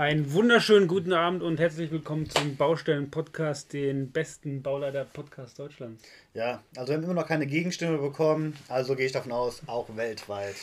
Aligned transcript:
Einen 0.00 0.32
wunderschönen 0.32 0.88
guten 0.88 1.12
Abend 1.12 1.42
und 1.42 1.60
herzlich 1.60 1.90
willkommen 1.90 2.26
zum 2.26 2.56
Baustellen-Podcast, 2.56 3.74
den 3.74 4.10
besten 4.10 4.62
Bauleiter-Podcast 4.62 5.58
Deutschlands. 5.58 6.02
Ja, 6.32 6.62
also 6.74 6.88
wir 6.88 6.96
haben 6.96 7.04
immer 7.04 7.12
noch 7.12 7.28
keine 7.28 7.46
Gegenstimme 7.46 7.98
bekommen, 7.98 8.56
also 8.68 8.96
gehe 8.96 9.04
ich 9.04 9.12
davon 9.12 9.30
aus, 9.30 9.60
auch 9.66 9.94
weltweit. 9.98 10.54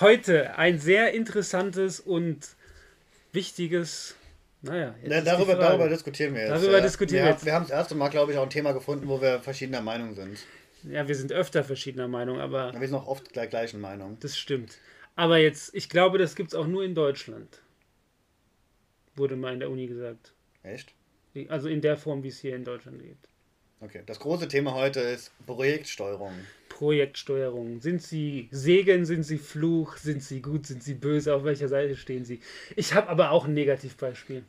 Heute 0.00 0.58
ein 0.58 0.80
sehr 0.80 1.14
interessantes 1.14 2.00
und 2.00 2.56
wichtiges, 3.30 4.16
naja, 4.60 4.96
ja, 5.04 5.20
darüber, 5.20 5.54
darüber 5.54 5.88
diskutieren 5.88 6.34
wir 6.34 6.40
jetzt. 6.40 6.50
Darüber 6.50 6.78
ja. 6.78 6.80
diskutieren 6.80 7.26
wir 7.26 7.30
jetzt. 7.30 7.44
Wir 7.44 7.54
haben 7.54 7.66
das 7.68 7.70
erste 7.70 7.94
Mal, 7.94 8.08
glaube 8.08 8.32
ich, 8.32 8.38
auch 8.38 8.42
ein 8.42 8.50
Thema 8.50 8.72
gefunden, 8.72 9.06
wo 9.06 9.22
wir 9.22 9.38
verschiedener 9.38 9.82
Meinung 9.82 10.16
sind. 10.16 10.36
Ja, 10.82 11.06
wir 11.06 11.14
sind 11.14 11.30
öfter 11.30 11.62
verschiedener 11.62 12.08
Meinung, 12.08 12.40
aber. 12.40 12.72
Ja, 12.74 12.80
wir 12.80 12.88
sind 12.88 12.96
auch 12.96 13.06
oft 13.06 13.36
der 13.36 13.46
gleichen 13.46 13.80
Meinung. 13.80 14.16
Das 14.18 14.36
stimmt. 14.36 14.78
Aber 15.14 15.38
jetzt, 15.38 15.76
ich 15.76 15.88
glaube, 15.88 16.18
das 16.18 16.34
gibt 16.34 16.48
es 16.48 16.54
auch 16.56 16.66
nur 16.66 16.82
in 16.82 16.96
Deutschland 16.96 17.46
wurde 19.20 19.36
mal 19.36 19.52
in 19.52 19.60
der 19.60 19.70
Uni 19.70 19.86
gesagt. 19.86 20.32
Echt? 20.64 20.92
Also 21.48 21.68
in 21.68 21.80
der 21.80 21.96
Form, 21.96 22.24
wie 22.24 22.28
es 22.28 22.40
hier 22.40 22.56
in 22.56 22.64
Deutschland 22.64 23.00
geht. 23.00 23.16
Okay, 23.80 24.02
das 24.04 24.18
große 24.18 24.48
Thema 24.48 24.74
heute 24.74 25.00
ist 25.00 25.30
Projektsteuerung. 25.46 26.34
Projektsteuerung. 26.68 27.80
Sind 27.80 28.02
Sie 28.02 28.48
Segen, 28.50 29.04
sind 29.06 29.22
Sie 29.22 29.38
Fluch, 29.38 29.96
sind 29.96 30.22
Sie 30.22 30.42
gut, 30.42 30.66
sind 30.66 30.82
Sie 30.82 30.94
böse, 30.94 31.34
auf 31.34 31.44
welcher 31.44 31.68
Seite 31.68 31.96
stehen 31.96 32.24
Sie? 32.24 32.40
Ich 32.76 32.94
habe 32.94 33.08
aber 33.08 33.30
auch 33.30 33.46
ein 33.46 33.54
Negativbeispiel. 33.54 34.44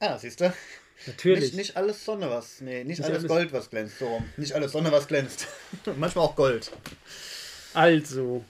Ah, 0.00 0.18
siehst 0.18 0.40
du? 0.40 0.52
Natürlich. 1.06 1.44
Nicht, 1.44 1.56
nicht, 1.56 1.76
alles 1.76 2.04
Sonne, 2.04 2.28
was. 2.30 2.60
Nee, 2.60 2.84
nicht, 2.84 2.98
nicht 2.98 3.04
alles, 3.04 3.18
alles, 3.18 3.28
Gold, 3.28 3.52
was 3.52 3.70
glänzt. 3.70 3.98
So 3.98 4.22
Nicht 4.36 4.52
alles 4.52 4.72
Sonne, 4.72 4.92
was 4.92 5.08
glänzt. 5.08 5.46
Manchmal 5.96 6.24
auch 6.24 6.36
Gold. 6.36 6.70
Also, 7.74 8.44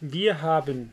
wir 0.00 0.40
haben 0.42 0.92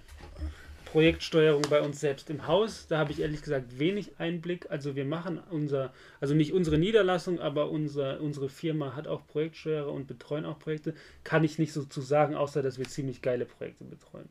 Projektsteuerung 0.96 1.64
bei 1.64 1.82
uns 1.82 2.00
selbst 2.00 2.30
im 2.30 2.48
Haus. 2.48 2.88
Da 2.88 3.00
habe 3.00 3.12
ich 3.12 3.20
ehrlich 3.20 3.42
gesagt 3.42 3.80
wenig 3.80 4.18
Einblick. 4.18 4.72
Also 4.72 4.96
wir 4.96 5.04
machen 5.04 5.44
unser, 5.50 5.92
also 6.22 6.34
nicht 6.34 6.54
unsere 6.54 6.78
Niederlassung, 6.78 7.42
aber 7.42 7.70
unser, 7.70 8.22
unsere 8.22 8.48
Firma 8.48 8.96
hat 8.96 9.06
auch 9.06 9.28
Projektsteuerer 9.28 9.92
und 9.92 10.08
betreuen 10.08 10.46
auch 10.46 10.58
Projekte. 10.58 10.94
Kann 11.26 11.44
ich 11.44 11.60
nicht 11.60 11.74
so 11.74 11.84
zu 11.84 12.00
sagen, 12.00 12.34
außer 12.34 12.62
dass 12.62 12.78
wir 12.78 12.86
ziemlich 12.86 13.22
geile 13.22 13.44
Projekte 13.44 13.84
betreuen. 13.84 14.30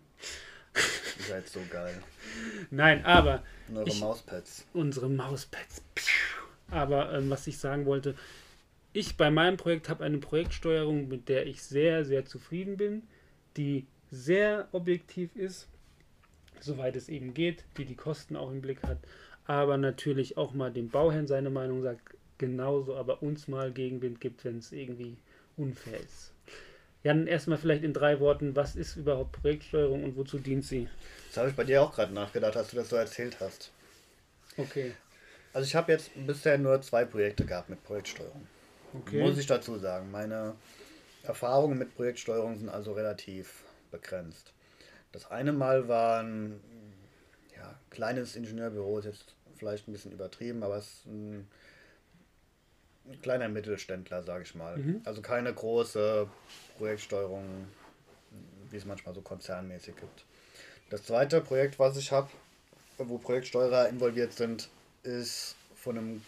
Ihr 1.18 1.24
seid 1.26 1.48
so 1.50 1.60
geil. 1.68 2.02
Nein, 2.70 3.04
aber. 3.04 3.42
Und 3.68 3.76
eure 3.76 3.88
ich, 3.88 4.00
Mauspads. 4.00 4.64
Unsere 4.72 5.10
Mauspads. 5.10 5.82
Aber 6.70 7.12
ähm, 7.12 7.28
was 7.28 7.46
ich 7.46 7.58
sagen 7.58 7.84
wollte, 7.84 8.14
ich 8.94 9.18
bei 9.18 9.30
meinem 9.30 9.58
Projekt 9.58 9.90
habe 9.90 10.02
eine 10.02 10.16
Projektsteuerung, 10.16 11.08
mit 11.08 11.28
der 11.28 11.46
ich 11.46 11.62
sehr, 11.62 12.06
sehr 12.06 12.24
zufrieden 12.24 12.78
bin, 12.78 13.02
die 13.58 13.86
sehr 14.10 14.68
objektiv 14.72 15.36
ist 15.36 15.68
soweit 16.64 16.96
es 16.96 17.08
eben 17.08 17.34
geht, 17.34 17.64
die 17.76 17.84
die 17.84 17.96
Kosten 17.96 18.36
auch 18.36 18.50
im 18.50 18.60
Blick 18.60 18.82
hat, 18.82 18.98
aber 19.46 19.76
natürlich 19.76 20.36
auch 20.36 20.54
mal 20.54 20.72
dem 20.72 20.88
Bauherrn 20.88 21.26
seine 21.26 21.50
Meinung 21.50 21.82
sagt, 21.82 22.02
genauso, 22.38 22.96
aber 22.96 23.22
uns 23.22 23.48
mal 23.48 23.70
Gegenwind 23.72 24.20
gibt, 24.20 24.44
wenn 24.44 24.58
es 24.58 24.72
irgendwie 24.72 25.16
unfair 25.56 26.00
ist. 26.00 26.32
Jan, 27.04 27.26
erstmal 27.26 27.58
vielleicht 27.58 27.84
in 27.84 27.92
drei 27.92 28.18
Worten, 28.18 28.56
was 28.56 28.76
ist 28.76 28.96
überhaupt 28.96 29.32
Projektsteuerung 29.32 30.04
und 30.04 30.16
wozu 30.16 30.38
dient 30.38 30.64
sie? 30.64 30.88
Das 31.28 31.36
habe 31.36 31.50
ich 31.50 31.54
bei 31.54 31.64
dir 31.64 31.82
auch 31.82 31.94
gerade 31.94 32.14
nachgedacht, 32.14 32.56
als 32.56 32.70
du 32.70 32.76
das 32.76 32.88
so 32.88 32.96
erzählt 32.96 33.36
hast. 33.40 33.70
Okay. 34.56 34.92
Also 35.52 35.66
ich 35.66 35.74
habe 35.74 35.92
jetzt 35.92 36.10
bisher 36.26 36.56
nur 36.56 36.80
zwei 36.80 37.04
Projekte 37.04 37.44
gehabt 37.44 37.68
mit 37.68 37.84
Projektsteuerung. 37.84 38.46
Okay. 38.94 39.20
Muss 39.20 39.36
ich 39.36 39.46
dazu 39.46 39.76
sagen. 39.78 40.10
Meine 40.10 40.54
Erfahrungen 41.24 41.78
mit 41.78 41.94
Projektsteuerung 41.94 42.58
sind 42.58 42.70
also 42.70 42.92
relativ 42.94 43.64
begrenzt. 43.90 44.53
Das 45.14 45.30
eine 45.30 45.52
Mal 45.52 45.86
war 45.86 46.24
ein 46.24 46.60
ja, 47.56 47.78
kleines 47.90 48.34
Ingenieurbüro, 48.34 48.98
ist 48.98 49.04
jetzt 49.04 49.34
vielleicht 49.56 49.86
ein 49.86 49.92
bisschen 49.92 50.10
übertrieben, 50.10 50.64
aber 50.64 50.76
es 50.76 50.88
ist 50.88 51.06
ein, 51.06 51.48
ein 53.06 53.22
kleiner 53.22 53.48
Mittelständler, 53.48 54.24
sage 54.24 54.42
ich 54.42 54.56
mal. 54.56 54.76
Mhm. 54.76 55.02
Also 55.04 55.22
keine 55.22 55.54
große 55.54 56.28
Projektsteuerung, 56.76 57.68
wie 58.70 58.76
es 58.76 58.84
manchmal 58.86 59.14
so 59.14 59.20
konzernmäßig 59.20 59.94
gibt. 59.94 60.24
Das 60.90 61.04
zweite 61.04 61.40
Projekt, 61.40 61.78
was 61.78 61.96
ich 61.96 62.10
habe, 62.10 62.28
wo 62.98 63.16
Projektsteuerer 63.18 63.88
involviert 63.88 64.32
sind, 64.32 64.68
ist 65.04 65.54
von 65.76 65.96
einem, 65.96 66.22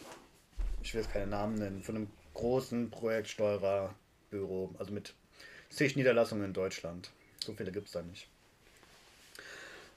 ich 0.81 0.95
will 0.95 1.01
jetzt 1.01 1.13
keine 1.13 1.27
Namen 1.27 1.57
nennen, 1.57 1.83
von 1.83 1.97
einem 1.97 2.11
großen 2.35 2.89
Projektsteuererbüro, 2.91 4.77
also 4.79 4.93
mit 4.93 5.13
zig 5.71 5.97
Niederlassungen 5.97 6.45
in 6.45 6.53
Deutschland. 6.53 7.11
So 7.45 7.53
viele 7.53 7.73
gibt 7.73 7.89
es 7.89 7.93
da 7.93 8.03
nicht. 8.03 8.29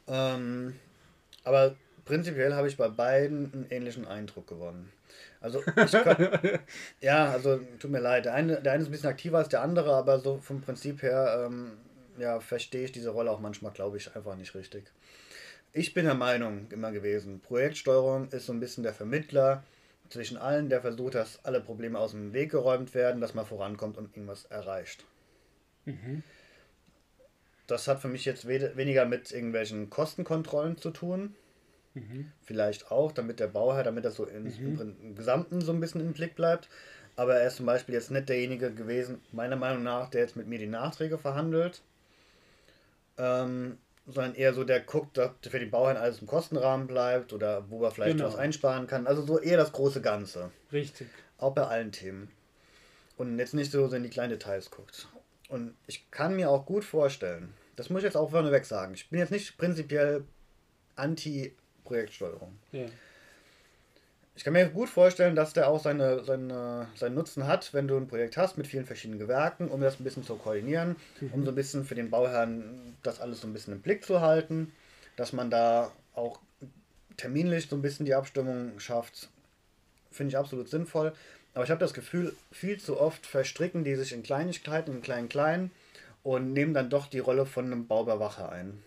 Ähm, 0.10 0.76
aber 1.44 1.76
prinzipiell 2.06 2.54
habe 2.56 2.68
ich 2.68 2.78
bei 2.78 2.90
beiden 2.90 3.54
einen 3.54 3.68
ähnlichen 3.70 4.08
Eindruck 4.08 4.48
gewonnen. 4.48 4.92
Also 5.42 5.64
ich 5.66 5.92
kann, 5.92 6.60
ja, 7.02 7.30
also 7.30 7.60
tut 7.80 7.92
mir 7.92 8.00
leid. 8.00 8.26
Der 8.26 8.34
eine, 8.34 8.62
der 8.62 8.74
eine 8.74 8.82
ist 8.82 8.90
ein 8.90 8.92
bisschen 8.92 9.10
aktiver 9.10 9.38
als 9.38 9.50
der 9.50 9.62
andere, 9.62 9.94
aber 9.96 10.20
so 10.20 10.38
vom 10.40 10.62
Prinzip 10.62 11.02
her 11.02 11.46
ähm, 11.46 11.78
ja, 12.18 12.40
verstehe 12.40 12.86
ich 12.86 12.92
diese 12.92 13.12
Rolle 13.12 13.32
auch 13.32 13.40
manchmal, 13.40 13.72
glaube 13.72 13.98
ich, 13.98 14.14
einfach 14.16 14.36
nicht 14.36 14.54
richtig. 14.56 14.92
Ich 15.72 15.94
bin 15.94 16.06
der 16.06 16.16
Meinung 16.16 16.68
immer 16.72 16.92
gewesen, 16.92 17.40
Projektsteuerung 17.42 18.30
ist 18.30 18.48
so 18.48 18.54
ein 18.54 18.60
bisschen 18.60 18.84
der 18.84 18.94
Vermittler 18.94 19.64
zwischen 20.10 20.38
allen, 20.38 20.70
der 20.70 20.82
versucht, 20.82 21.14
dass 21.14 21.46
alle 21.46 21.62
Probleme 21.62 22.00
aus 22.00 22.12
dem 22.12 22.34
Weg 22.34 22.52
geräumt 22.52 22.96
werden, 22.96 23.22
dass 23.22 23.36
man 23.36 23.46
vorankommt 23.46 23.98
und 23.98 24.16
irgendwas 24.16 24.46
erreicht. 24.46 25.06
Mhm 25.86 26.24
das 27.72 27.88
hat 27.88 28.02
für 28.02 28.08
mich 28.08 28.26
jetzt 28.26 28.48
weniger 28.48 29.06
mit 29.06 29.32
irgendwelchen 29.32 29.90
Kostenkontrollen 29.90 30.78
zu 30.78 30.92
tun. 30.92 31.36
Mhm. 31.94 32.32
Vielleicht 32.42 32.92
auch, 32.92 33.12
damit 33.12 33.40
der 33.40 33.48
Bauherr, 33.48 33.84
damit 33.84 34.06
das 34.06 34.16
so 34.16 34.26
im, 34.26 34.44
mhm. 34.44 34.96
im, 35.02 35.16
Gesamten 35.16 35.62
so 35.62 35.72
ein 35.72 35.80
bisschen 35.80 36.02
im 36.02 36.14
Blick 36.14 36.36
bleibt. 36.36 36.70
Aber 37.16 37.36
er 37.36 37.48
ist 37.48 37.58
zum 37.58 37.66
Beispiel 37.66 37.96
jetzt 37.96 38.12
nicht 38.12 38.30
derjenige 38.30 38.74
gewesen, 38.74 39.22
meiner 39.32 39.56
Meinung 39.56 39.84
nach, 39.84 40.10
der 40.10 40.22
jetzt 40.22 40.36
mit 40.36 40.48
mir 40.48 40.60
die 40.60 40.68
Nachträge 40.68 41.18
verhandelt. 41.18 41.82
Ähm, 43.18 43.78
sondern 44.08 44.36
eher 44.36 44.54
so, 44.54 44.64
der 44.64 44.80
guckt, 44.80 45.18
dass 45.18 45.32
für 45.42 45.60
die 45.60 45.66
Bauherren 45.66 45.98
alles 45.98 46.20
im 46.20 46.28
Kostenrahmen 46.28 46.88
bleibt 46.88 47.34
oder 47.34 47.70
wo 47.70 47.84
er 47.84 47.92
vielleicht 47.92 48.18
genau. 48.18 48.30
was 48.30 48.36
einsparen 48.36 48.88
kann. 48.88 49.06
Also 49.06 49.22
so 49.24 49.40
eher 49.40 49.58
das 49.58 49.72
große 49.72 50.02
Ganze. 50.02 50.52
Richtig. 50.72 51.08
Auch 51.38 51.54
bei 51.54 51.64
allen 51.64 51.92
Themen. 51.92 52.32
Und 53.18 53.38
jetzt 53.38 53.54
nicht 53.54 53.72
so 53.72 53.86
in 53.88 54.04
die 54.04 54.10
kleinen 54.10 54.32
Details 54.32 54.72
guckt. 54.72 55.10
Und 55.50 55.76
ich 55.88 56.10
kann 56.12 56.36
mir 56.36 56.50
auch 56.50 56.66
gut 56.66 56.86
vorstellen, 56.86 57.54
das 57.80 57.90
muss 57.90 58.00
ich 58.00 58.06
jetzt 58.06 58.18
auch 58.18 58.32
vorneweg 58.32 58.66
sagen. 58.66 58.94
Ich 58.94 59.10
bin 59.10 59.20
jetzt 59.20 59.32
nicht 59.32 59.58
prinzipiell 59.58 60.26
anti-Projektsteuerung. 60.98 62.52
Ja. 62.74 62.86
Ich 64.36 64.44
kann 64.44 64.52
mir 64.52 64.68
gut 64.68 64.90
vorstellen, 64.90 65.34
dass 65.34 65.54
der 65.54 65.70
auch 65.70 65.82
seine, 65.82 66.26
seine, 66.26 66.90
seinen 66.96 67.16
Nutzen 67.16 67.48
hat, 67.48 67.74
wenn 67.74 67.88
du 67.88 67.96
ein 67.96 68.10
Projekt 68.10 68.36
hast 68.36 68.58
mit 68.58 68.68
vielen 68.68 68.86
verschiedenen 68.86 69.18
Gewerken, 69.18 69.70
um 69.70 69.80
das 69.80 69.98
ein 69.98 70.04
bisschen 70.04 70.26
zu 70.26 70.36
koordinieren, 70.36 70.98
mhm. 71.22 71.32
um 71.32 71.46
so 71.46 71.52
ein 71.52 71.56
bisschen 71.56 71.86
für 71.86 71.96
den 71.96 72.10
Bauherrn 72.10 72.98
das 73.02 73.22
alles 73.22 73.40
so 73.40 73.48
ein 73.48 73.54
bisschen 73.54 73.76
im 73.76 73.82
Blick 73.82 74.04
zu 74.04 74.20
halten, 74.20 74.74
dass 75.16 75.32
man 75.32 75.50
da 75.50 75.90
auch 76.16 76.42
terminlich 77.16 77.70
so 77.70 77.78
ein 77.78 77.82
bisschen 77.82 78.06
die 78.06 78.16
Abstimmung 78.16 78.78
schafft, 78.80 79.30
finde 80.12 80.32
ich 80.32 80.38
absolut 80.38 80.68
sinnvoll. 80.68 81.14
Aber 81.54 81.64
ich 81.64 81.72
habe 81.72 81.80
das 81.80 81.94
Gefühl, 81.94 82.36
viel 82.52 82.78
zu 82.78 83.00
oft 83.00 83.26
verstricken 83.26 83.86
die 83.86 83.96
sich 83.96 84.12
in 84.12 84.22
Kleinigkeiten, 84.22 84.96
in 84.96 85.02
kleinen 85.02 85.30
kleinen 85.30 85.72
und 86.24 86.54
nehmen 86.54 86.74
dann 86.74 86.90
doch 86.90 87.08
die 87.08 87.20
Rolle 87.20 87.46
von 87.46 87.66
einem 87.66 87.88
Bauüberwacher 87.88 88.52
ein. 88.52 88.84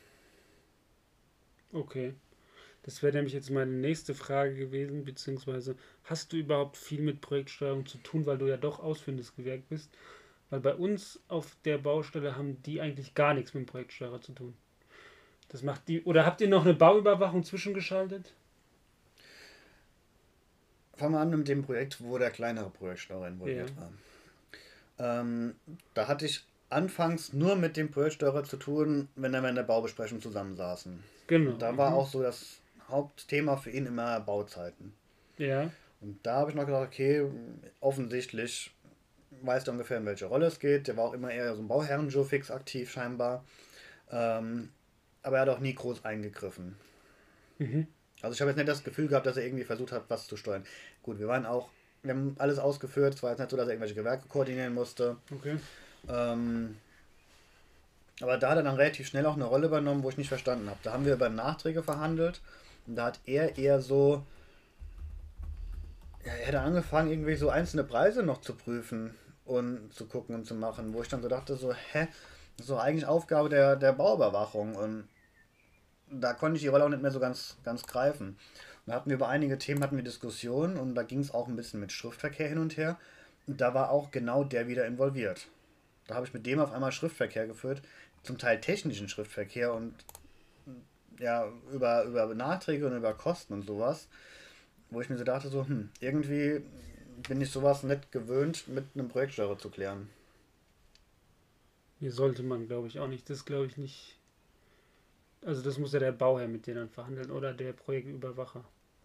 Okay. 1.72 2.14
Das 2.82 3.02
wäre 3.02 3.14
nämlich 3.14 3.32
jetzt 3.32 3.50
meine 3.50 3.70
nächste 3.70 4.14
Frage 4.14 4.56
gewesen, 4.56 5.04
beziehungsweise 5.04 5.76
hast 6.04 6.32
du 6.32 6.36
überhaupt 6.36 6.76
viel 6.76 7.00
mit 7.00 7.20
Projektsteuerung 7.20 7.86
zu 7.86 7.98
tun, 7.98 8.26
weil 8.26 8.38
du 8.38 8.46
ja 8.48 8.56
doch 8.56 8.80
ausführendes 8.80 9.36
Gewerk 9.36 9.68
bist? 9.68 9.90
Weil 10.50 10.60
bei 10.60 10.74
uns 10.74 11.20
auf 11.28 11.56
der 11.64 11.78
Baustelle 11.78 12.36
haben 12.36 12.60
die 12.64 12.80
eigentlich 12.80 13.14
gar 13.14 13.34
nichts 13.34 13.54
mit 13.54 13.62
dem 13.62 13.66
Projektsteuerer 13.66 14.20
zu 14.20 14.32
tun. 14.32 14.54
Das 15.48 15.62
macht 15.62 15.86
die. 15.86 16.02
Oder 16.02 16.26
habt 16.26 16.40
ihr 16.40 16.48
noch 16.48 16.64
eine 16.64 16.74
Bauüberwachung 16.74 17.44
zwischengeschaltet? 17.44 18.34
Fangen 20.94 21.14
wir 21.14 21.20
an 21.20 21.30
mit 21.30 21.48
dem 21.48 21.62
Projekt, 21.62 22.02
wo 22.02 22.18
der 22.18 22.30
kleinere 22.30 22.70
Projektsteuerer 22.70 23.28
involviert 23.28 23.70
ja. 23.70 23.76
war. 23.76 25.20
Ähm, 25.20 25.54
da 25.94 26.08
hatte 26.08 26.26
ich 26.26 26.44
anfangs 26.72 27.32
nur 27.32 27.56
mit 27.56 27.76
dem 27.76 27.90
Projektsteuerer 27.90 28.44
zu 28.44 28.56
tun, 28.56 29.08
wenn 29.16 29.32
wir 29.32 29.48
in 29.48 29.54
der 29.54 29.62
Baubesprechung 29.62 30.20
zusammensaßen. 30.20 31.02
Genau. 31.26 31.52
da 31.52 31.76
war 31.76 31.90
mhm. 31.90 31.96
auch 31.96 32.08
so 32.08 32.22
das 32.22 32.58
Hauptthema 32.88 33.56
für 33.56 33.70
ihn 33.70 33.86
immer 33.86 34.20
Bauzeiten. 34.20 34.92
Ja. 35.38 35.70
Und 36.00 36.18
da 36.24 36.36
habe 36.36 36.50
ich 36.50 36.56
noch 36.56 36.66
gedacht, 36.66 36.88
okay, 36.88 37.24
offensichtlich 37.80 38.74
weiß 39.42 39.66
er 39.66 39.72
ungefähr, 39.72 39.98
in 39.98 40.06
welche 40.06 40.26
Rolle 40.26 40.46
es 40.46 40.58
geht. 40.58 40.88
Der 40.88 40.96
war 40.96 41.04
auch 41.04 41.14
immer 41.14 41.30
eher 41.30 41.54
so 41.54 41.62
ein 41.62 41.68
Bauherren-Joe-Fix 41.68 42.50
aktiv 42.50 42.90
scheinbar. 42.90 43.44
Ähm, 44.10 44.70
aber 45.22 45.36
er 45.36 45.42
hat 45.42 45.48
auch 45.48 45.60
nie 45.60 45.74
groß 45.74 46.04
eingegriffen. 46.04 46.76
Mhm. 47.58 47.86
Also 48.20 48.34
ich 48.34 48.40
habe 48.40 48.50
jetzt 48.50 48.58
nicht 48.58 48.68
das 48.68 48.84
Gefühl 48.84 49.08
gehabt, 49.08 49.26
dass 49.26 49.36
er 49.36 49.44
irgendwie 49.44 49.64
versucht 49.64 49.92
hat, 49.92 50.04
was 50.08 50.26
zu 50.26 50.36
steuern. 50.36 50.64
Gut, 51.02 51.18
wir 51.18 51.28
waren 51.28 51.46
auch, 51.46 51.70
wir 52.02 52.14
haben 52.14 52.36
alles 52.38 52.58
ausgeführt. 52.58 53.14
Es 53.14 53.22
war 53.22 53.30
jetzt 53.30 53.40
nicht 53.40 53.50
so, 53.50 53.56
dass 53.56 53.66
er 53.66 53.72
irgendwelche 53.72 53.94
Gewerke 53.94 54.28
koordinieren 54.28 54.74
musste. 54.74 55.16
Okay. 55.34 55.56
Ähm, 56.08 56.76
aber 58.20 58.38
da 58.38 58.50
hat 58.50 58.56
er 58.58 58.62
dann 58.62 58.76
relativ 58.76 59.08
schnell 59.08 59.26
auch 59.26 59.34
eine 59.34 59.44
Rolle 59.44 59.66
übernommen, 59.66 60.02
wo 60.02 60.08
ich 60.08 60.18
nicht 60.18 60.28
verstanden 60.28 60.68
habe. 60.68 60.78
Da 60.82 60.92
haben 60.92 61.04
wir 61.04 61.14
über 61.14 61.28
Nachträge 61.28 61.82
verhandelt 61.82 62.40
Und 62.86 62.96
da 62.96 63.06
hat 63.06 63.20
er 63.26 63.58
eher 63.58 63.80
so, 63.80 64.24
ja, 66.24 66.32
er 66.32 66.48
hat 66.48 66.54
angefangen, 66.54 67.10
irgendwie 67.10 67.34
so 67.36 67.50
einzelne 67.50 67.84
Preise 67.84 68.22
noch 68.22 68.40
zu 68.40 68.54
prüfen 68.54 69.14
und 69.44 69.92
zu 69.92 70.06
gucken 70.06 70.34
und 70.34 70.46
zu 70.46 70.54
machen, 70.54 70.94
wo 70.94 71.02
ich 71.02 71.08
dann 71.08 71.22
so 71.22 71.28
dachte, 71.28 71.56
so, 71.56 71.74
hä, 71.74 72.08
doch 72.66 72.78
eigentlich 72.78 73.06
Aufgabe 73.06 73.48
der, 73.48 73.76
der 73.76 73.92
Bauüberwachung. 73.92 74.76
Und 74.76 75.08
da 76.10 76.32
konnte 76.34 76.56
ich 76.56 76.62
die 76.62 76.68
Rolle 76.68 76.84
auch 76.84 76.88
nicht 76.88 77.02
mehr 77.02 77.10
so 77.10 77.20
ganz, 77.20 77.56
ganz 77.64 77.82
greifen. 77.86 78.38
Da 78.86 78.94
hatten 78.94 79.10
wir 79.10 79.16
über 79.16 79.28
einige 79.28 79.58
Themen 79.58 79.82
hatten 79.82 79.96
wir 79.96 80.04
Diskussionen 80.04 80.76
und 80.76 80.94
da 80.94 81.02
ging 81.02 81.20
es 81.20 81.32
auch 81.32 81.48
ein 81.48 81.56
bisschen 81.56 81.80
mit 81.80 81.92
Schriftverkehr 81.92 82.48
hin 82.48 82.58
und 82.58 82.76
her. 82.76 82.98
Und 83.46 83.60
da 83.60 83.74
war 83.74 83.90
auch 83.90 84.10
genau 84.10 84.44
der 84.44 84.68
wieder 84.68 84.86
involviert. 84.86 85.48
Da 86.06 86.14
habe 86.16 86.26
ich 86.26 86.34
mit 86.34 86.46
dem 86.46 86.58
auf 86.60 86.72
einmal 86.72 86.92
Schriftverkehr 86.92 87.46
geführt, 87.46 87.82
zum 88.22 88.38
Teil 88.38 88.60
technischen 88.60 89.08
Schriftverkehr 89.08 89.72
und 89.72 89.94
ja, 91.18 91.50
über, 91.72 92.04
über 92.04 92.34
Nachträge 92.34 92.86
und 92.86 92.96
über 92.96 93.14
Kosten 93.14 93.52
und 93.52 93.66
sowas, 93.66 94.08
wo 94.90 95.00
ich 95.00 95.08
mir 95.08 95.18
so 95.18 95.24
dachte, 95.24 95.48
so, 95.48 95.66
hm, 95.66 95.90
irgendwie 96.00 96.62
bin 97.28 97.40
ich 97.40 97.50
sowas 97.50 97.82
nicht 97.82 98.10
gewöhnt, 98.10 98.66
mit 98.68 98.84
einem 98.94 99.08
Projektsteuerer 99.08 99.58
zu 99.58 99.70
klären. 99.70 100.08
Hier 102.00 102.10
sollte 102.10 102.42
man, 102.42 102.66
glaube 102.66 102.88
ich, 102.88 102.98
auch 102.98 103.06
nicht. 103.06 103.30
Das 103.30 103.44
glaube 103.44 103.66
ich 103.66 103.76
nicht. 103.76 104.18
Also 105.44 105.62
das 105.62 105.78
muss 105.78 105.92
ja 105.92 106.00
der 106.00 106.12
Bauherr 106.12 106.48
mit 106.48 106.66
denen 106.66 106.88
verhandeln 106.88 107.30
oder 107.30 107.52
der 107.52 107.72
Projektüberwacher. 107.72 108.64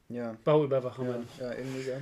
Ja. 0.10 0.36
Bauüberwacher, 0.44 1.04
Ja, 1.04 1.12
meine 1.12 1.24
ich. 1.26 1.38
ja 1.40 1.54
irgendwie, 1.54 1.90
ja. 1.90 1.98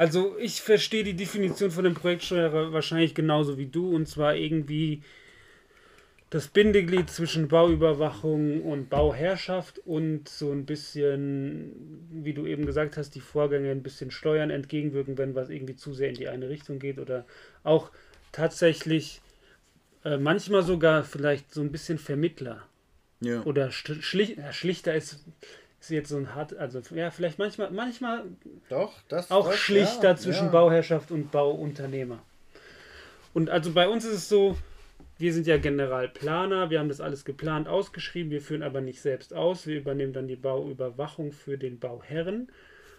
Also 0.00 0.34
ich 0.38 0.62
verstehe 0.62 1.04
die 1.04 1.12
Definition 1.12 1.70
von 1.70 1.84
dem 1.84 1.92
Projektsteuerer 1.92 2.72
wahrscheinlich 2.72 3.14
genauso 3.14 3.58
wie 3.58 3.66
du 3.66 3.94
und 3.94 4.06
zwar 4.08 4.34
irgendwie 4.34 5.02
das 6.30 6.48
Bindeglied 6.48 7.10
zwischen 7.10 7.48
Bauüberwachung 7.48 8.62
und 8.62 8.88
Bauherrschaft 8.88 9.78
und 9.80 10.26
so 10.26 10.52
ein 10.52 10.64
bisschen, 10.64 12.08
wie 12.10 12.32
du 12.32 12.46
eben 12.46 12.64
gesagt 12.64 12.96
hast, 12.96 13.14
die 13.14 13.20
Vorgänge 13.20 13.70
ein 13.70 13.82
bisschen 13.82 14.10
steuern, 14.10 14.48
entgegenwirken, 14.48 15.18
wenn 15.18 15.34
was 15.34 15.50
irgendwie 15.50 15.76
zu 15.76 15.92
sehr 15.92 16.08
in 16.08 16.14
die 16.14 16.28
eine 16.28 16.48
Richtung 16.48 16.78
geht 16.78 16.98
oder 16.98 17.26
auch 17.62 17.90
tatsächlich 18.32 19.20
äh, 20.06 20.16
manchmal 20.16 20.62
sogar 20.62 21.04
vielleicht 21.04 21.52
so 21.52 21.60
ein 21.60 21.72
bisschen 21.72 21.98
Vermittler 21.98 22.62
Ja. 23.20 23.42
oder 23.42 23.70
schlicht, 23.70 24.38
ja, 24.38 24.50
schlichter 24.54 24.94
ist, 24.94 25.26
ist 25.80 25.90
jetzt 25.90 26.08
so 26.10 26.16
ein 26.16 26.34
hart, 26.34 26.56
also 26.56 26.80
ja, 26.94 27.10
vielleicht 27.10 27.38
manchmal, 27.38 27.70
manchmal 27.70 28.24
Doch, 28.68 28.92
das 29.08 29.30
auch 29.30 29.48
das, 29.48 29.58
schlichter 29.58 30.10
ja, 30.10 30.16
zwischen 30.16 30.46
ja. 30.46 30.50
Bauherrschaft 30.50 31.10
und 31.10 31.30
Bauunternehmer. 31.30 32.22
Und 33.32 33.48
also 33.48 33.72
bei 33.72 33.88
uns 33.88 34.04
ist 34.04 34.14
es 34.14 34.28
so, 34.28 34.56
wir 35.18 35.32
sind 35.32 35.46
ja 35.46 35.58
Generalplaner, 35.58 36.70
wir 36.70 36.78
haben 36.78 36.88
das 36.88 37.00
alles 37.00 37.24
geplant, 37.24 37.68
ausgeschrieben, 37.68 38.30
wir 38.30 38.40
führen 38.40 38.62
aber 38.62 38.80
nicht 38.80 39.00
selbst 39.00 39.34
aus, 39.34 39.66
wir 39.66 39.78
übernehmen 39.78 40.12
dann 40.12 40.28
die 40.28 40.36
Bauüberwachung 40.36 41.32
für 41.32 41.58
den 41.58 41.78
Bauherren. 41.78 42.50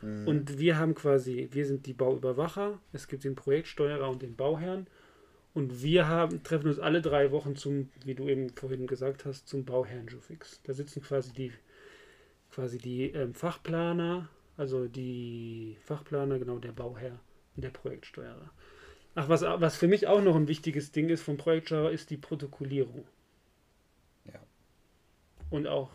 Mhm. 0.02 0.28
Und 0.28 0.60
wir 0.60 0.78
haben 0.78 0.96
quasi, 0.96 1.50
wir 1.52 1.66
sind 1.66 1.86
die 1.86 1.94
Bauüberwacher, 1.94 2.80
es 2.94 3.08
gibt 3.08 3.24
den 3.24 3.36
Projektsteuerer 3.36 4.10
und 4.10 4.22
den 4.22 4.36
Bauherrn. 4.36 4.88
Und 5.54 5.84
wir 5.84 6.08
haben, 6.08 6.44
treffen 6.44 6.68
uns 6.68 6.80
alle 6.80 7.02
drei 7.02 7.32
Wochen 7.32 7.56
zum, 7.56 7.90
wie 8.06 8.16
du 8.16 8.28
eben 8.30 8.52
vorhin 8.52 8.88
gesagt 8.88 9.26
hast, 9.26 9.50
zum 9.50 9.66
Bauherrn 9.66 10.08
Jufix. 10.08 10.62
Da 10.64 10.74
sitzen 10.74 11.02
quasi 11.02 11.34
die, 11.34 11.52
quasi 12.52 12.78
die 12.78 13.12
ähm, 13.12 13.34
Fachplaner, 13.34 14.30
also 14.58 14.88
die 14.88 15.78
Fachplaner, 15.86 16.40
genau 16.40 16.60
der 16.60 16.72
Bauherr 16.72 17.20
und 17.56 17.64
der 17.64 17.70
Projektsteuerer. 17.70 18.52
Ach, 19.16 19.28
was, 19.28 19.42
was 19.42 19.76
für 19.76 19.88
mich 19.88 20.08
auch 20.08 20.22
noch 20.22 20.36
ein 20.36 20.48
wichtiges 20.48 20.92
Ding 20.92 21.10
ist 21.10 21.24
vom 21.24 21.38
Projektsteuerer, 21.38 21.92
ist 21.92 22.10
die 22.10 22.18
Protokollierung. 22.18 23.06
Ja. 24.26 24.40
Und 25.50 25.68
auch, 25.68 25.92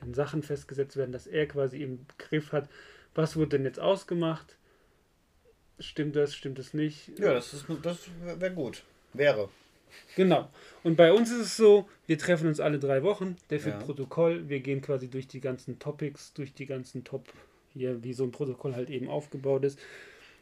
wenn 0.00 0.12
Sachen 0.14 0.42
festgesetzt 0.42 0.96
werden, 0.96 1.12
dass 1.12 1.26
er 1.26 1.46
quasi 1.46 1.82
im 1.82 2.06
Griff 2.18 2.52
hat, 2.52 2.68
was 3.14 3.36
wurde 3.36 3.50
denn 3.50 3.64
jetzt 3.64 3.80
ausgemacht? 3.80 4.56
Stimmt 5.78 6.16
das, 6.16 6.34
stimmt 6.34 6.58
es 6.58 6.74
nicht? 6.74 7.18
Ja, 7.18 7.32
das, 7.32 7.54
ist, 7.54 7.66
das 7.82 8.08
wäre 8.22 8.52
gut. 8.52 8.82
Wäre. 9.14 9.48
Genau. 10.16 10.50
Und 10.82 10.96
bei 10.96 11.12
uns 11.12 11.30
ist 11.30 11.38
es 11.38 11.56
so, 11.56 11.88
wir 12.06 12.18
treffen 12.18 12.48
uns 12.48 12.60
alle 12.60 12.78
drei 12.78 13.02
Wochen, 13.02 13.36
der 13.50 13.60
führt 13.60 13.80
Ja. 13.80 13.86
Protokoll, 13.86 14.48
wir 14.48 14.60
gehen 14.60 14.80
quasi 14.80 15.08
durch 15.08 15.28
die 15.28 15.40
ganzen 15.40 15.78
Topics, 15.78 16.32
durch 16.32 16.54
die 16.54 16.66
ganzen 16.66 17.04
Top, 17.04 17.26
hier, 17.74 18.02
wie 18.02 18.12
so 18.12 18.24
ein 18.24 18.30
Protokoll 18.32 18.74
halt 18.74 18.90
eben 18.90 19.08
aufgebaut 19.08 19.64
ist, 19.64 19.78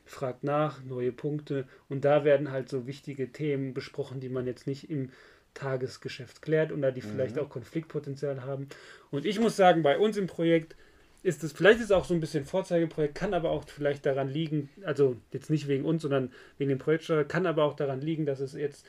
fragt 0.05 0.45
nach, 0.45 0.83
neue 0.85 1.13
Punkte 1.13 1.67
und 1.89 2.05
da 2.05 2.25
werden 2.25 2.51
halt 2.51 2.69
so 2.69 2.87
wichtige 2.87 3.33
Themen 3.33 3.75
besprochen, 3.75 4.21
die 4.21 4.29
man 4.29 4.47
jetzt 4.47 4.67
nicht 4.67 4.89
im 4.89 5.11
Tagesgeschäft 5.55 6.43
klärt 6.43 6.71
oder 6.71 6.93
die 6.93 7.01
vielleicht 7.01 7.39
auch 7.39 7.49
Konfliktpotenzial 7.49 8.45
haben. 8.45 8.69
Und 9.11 9.25
ich 9.25 9.41
muss 9.41 9.57
sagen, 9.57 9.83
bei 9.83 9.99
uns 9.99 10.17
im 10.17 10.27
Projekt 10.27 10.77
ist 11.23 11.43
es, 11.43 11.53
vielleicht 11.53 11.79
ist 11.79 11.87
es 11.87 11.93
auch 11.93 12.05
so 12.05 12.15
ein 12.15 12.21
bisschen 12.21 12.45
Vorzeigeprojekt, 12.45 13.17
kann 13.17 13.35
aber 13.35 13.51
auch 13.51 13.65
vielleicht 13.67 14.07
daran 14.07 14.29
liegen, 14.29 14.69
also 14.85 15.17
jetzt 15.33 15.51
nicht 15.51 15.67
wegen 15.67 15.85
uns, 15.85 16.03
sondern 16.03 16.31
wegen 16.59 16.69
dem 16.69 16.79
Projektsteuer, 16.79 17.25
kann 17.25 17.47
aber 17.47 17.65
auch 17.65 17.75
daran 17.75 18.01
liegen, 18.01 18.27
dass 18.27 18.39
es 18.39 18.53
jetzt 18.53 18.87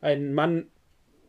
ein 0.00 0.34
Mann, 0.34 0.66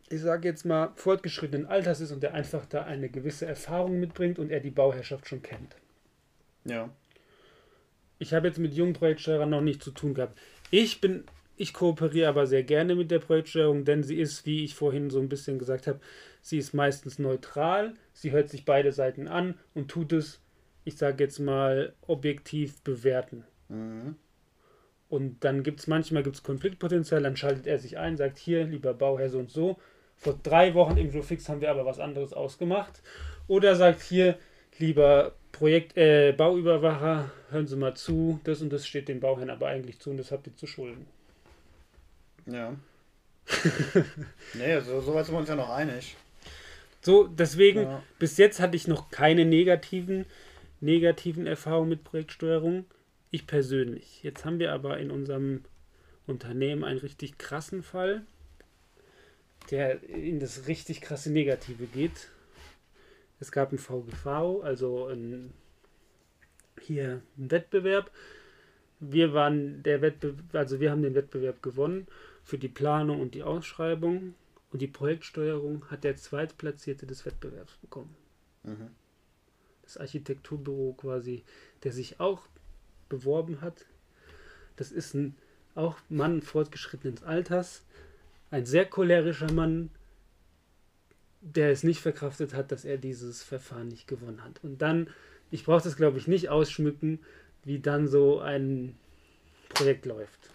ich 0.09 0.21
sage 0.21 0.47
jetzt 0.47 0.65
mal, 0.65 0.91
fortgeschrittenen 0.95 1.65
Alters 1.65 2.01
ist 2.01 2.11
und 2.11 2.21
der 2.23 2.33
einfach 2.33 2.65
da 2.65 2.83
eine 2.83 3.09
gewisse 3.09 3.45
Erfahrung 3.45 3.99
mitbringt 3.99 4.39
und 4.39 4.51
er 4.51 4.59
die 4.59 4.71
Bauherrschaft 4.71 5.27
schon 5.27 5.41
kennt. 5.41 5.75
Ja. 6.65 6.89
Ich 8.19 8.33
habe 8.33 8.47
jetzt 8.47 8.59
mit 8.59 8.73
jungen 8.73 8.93
Projektsteuerern 8.93 9.49
noch 9.49 9.61
nicht 9.61 9.83
zu 9.83 9.91
tun 9.91 10.13
gehabt. 10.13 10.37
Ich 10.69 11.01
bin, 11.01 11.23
ich 11.57 11.73
kooperiere 11.73 12.29
aber 12.29 12.45
sehr 12.45 12.63
gerne 12.63 12.95
mit 12.95 13.09
der 13.11 13.19
Projektsteuerung, 13.19 13.83
denn 13.83 14.03
sie 14.03 14.19
ist, 14.19 14.45
wie 14.45 14.63
ich 14.63 14.75
vorhin 14.75 15.09
so 15.09 15.19
ein 15.19 15.29
bisschen 15.29 15.59
gesagt 15.59 15.87
habe, 15.87 15.99
sie 16.41 16.57
ist 16.57 16.73
meistens 16.73 17.19
neutral, 17.19 17.95
sie 18.13 18.31
hört 18.31 18.49
sich 18.49 18.65
beide 18.65 18.91
Seiten 18.91 19.27
an 19.27 19.55
und 19.73 19.89
tut 19.89 20.13
es, 20.13 20.39
ich 20.83 20.97
sage 20.97 21.23
jetzt 21.23 21.39
mal, 21.39 21.93
objektiv 22.07 22.81
bewerten. 22.83 23.43
Mhm. 23.69 24.15
Und 25.11 25.43
dann 25.43 25.61
gibt 25.61 25.81
es 25.81 25.87
manchmal 25.87 26.23
gibt's 26.23 26.41
Konfliktpotenzial, 26.41 27.21
dann 27.21 27.35
schaltet 27.35 27.67
er 27.67 27.77
sich 27.77 27.97
ein, 27.97 28.15
sagt 28.15 28.37
hier, 28.37 28.63
lieber 28.63 28.93
Bauherr 28.93 29.29
so 29.29 29.39
und 29.39 29.51
so. 29.51 29.77
Vor 30.15 30.39
drei 30.41 30.73
Wochen 30.73 30.95
im 30.95 31.11
Jofix 31.11 31.49
haben 31.49 31.59
wir 31.59 31.69
aber 31.69 31.85
was 31.85 31.99
anderes 31.99 32.31
ausgemacht. 32.31 33.01
Oder 33.49 33.75
sagt 33.75 34.01
hier, 34.01 34.37
lieber 34.79 35.33
Projekt, 35.51 35.97
äh, 35.97 36.31
Bauüberwacher, 36.31 37.29
hören 37.49 37.67
Sie 37.67 37.75
mal 37.75 37.93
zu, 37.93 38.39
das 38.45 38.61
und 38.61 38.71
das 38.71 38.87
steht 38.87 39.09
dem 39.09 39.19
Bauherrn 39.19 39.49
aber 39.49 39.67
eigentlich 39.67 39.99
zu 39.99 40.11
und 40.11 40.17
das 40.17 40.31
habt 40.31 40.47
ihr 40.47 40.55
zu 40.55 40.65
schulden. 40.65 41.05
Ja. 42.45 42.73
nee, 44.53 44.79
so, 44.79 45.01
so 45.01 45.13
weit 45.13 45.25
sind 45.25 45.35
wir 45.35 45.39
uns 45.39 45.49
ja 45.49 45.55
noch 45.57 45.71
einig. 45.71 46.15
So, 47.01 47.27
deswegen, 47.27 47.81
Ja. 47.81 48.03
bis 48.17 48.37
jetzt 48.37 48.61
hatte 48.61 48.77
ich 48.77 48.87
noch 48.87 49.11
keine 49.11 49.43
negativen, 49.43 50.25
negativen 50.79 51.47
Erfahrungen 51.47 51.89
mit 51.89 52.05
Projektsteuerung. 52.05 52.85
Ich 53.31 53.47
persönlich. 53.47 54.21
Jetzt 54.23 54.43
haben 54.43 54.59
wir 54.59 54.73
aber 54.73 54.99
in 54.99 55.09
unserem 55.09 55.63
Unternehmen 56.27 56.83
einen 56.83 56.99
richtig 56.99 57.37
krassen 57.37 57.81
Fall, 57.81 58.23
der 59.69 60.03
in 60.03 60.39
das 60.39 60.67
richtig 60.67 60.99
krasse 60.99 61.31
Negative 61.31 61.85
geht. 61.85 62.29
Es 63.39 63.51
gab 63.51 63.71
ein 63.71 63.77
VGV, 63.77 64.61
also 64.63 65.07
ein, 65.07 65.53
hier 66.81 67.21
ein 67.37 67.51
Wettbewerb. 67.51 68.11
Wir 68.99 69.33
waren 69.33 69.81
der 69.81 70.01
Wettbewerb, 70.01 70.53
also 70.53 70.81
wir 70.81 70.91
haben 70.91 71.01
den 71.01 71.15
Wettbewerb 71.15 71.63
gewonnen 71.63 72.07
für 72.43 72.57
die 72.57 72.67
Planung 72.67 73.21
und 73.21 73.33
die 73.33 73.43
Ausschreibung. 73.43 74.35
Und 74.71 74.81
die 74.81 74.87
Projektsteuerung 74.87 75.89
hat 75.89 76.03
der 76.03 76.17
Zweitplatzierte 76.17 77.05
des 77.05 77.25
Wettbewerbs 77.25 77.77
bekommen. 77.77 78.15
Mhm. 78.63 78.91
Das 79.83 79.97
Architekturbüro 79.97 80.93
quasi, 80.93 81.43
der 81.83 81.91
sich 81.91 82.19
auch 82.19 82.41
beworben 83.11 83.61
hat. 83.61 83.85
Das 84.77 84.91
ist 84.91 85.13
ein 85.13 85.35
auch 85.75 85.97
Mann 86.09 86.41
fortgeschrittenen 86.41 87.23
Alters, 87.23 87.83
ein 88.49 88.65
sehr 88.65 88.85
cholerischer 88.85 89.51
Mann, 89.51 89.89
der 91.41 91.71
es 91.71 91.83
nicht 91.83 92.01
verkraftet 92.01 92.53
hat, 92.53 92.71
dass 92.71 92.85
er 92.85 92.97
dieses 92.97 93.43
Verfahren 93.43 93.89
nicht 93.89 94.07
gewonnen 94.07 94.43
hat. 94.43 94.63
Und 94.63 94.81
dann, 94.81 95.07
ich 95.51 95.65
brauche 95.65 95.83
das 95.83 95.95
glaube 95.95 96.17
ich 96.17 96.27
nicht 96.27 96.49
ausschmücken, 96.49 97.19
wie 97.63 97.79
dann 97.79 98.07
so 98.07 98.39
ein 98.39 98.95
Projekt 99.69 100.05
läuft. 100.05 100.49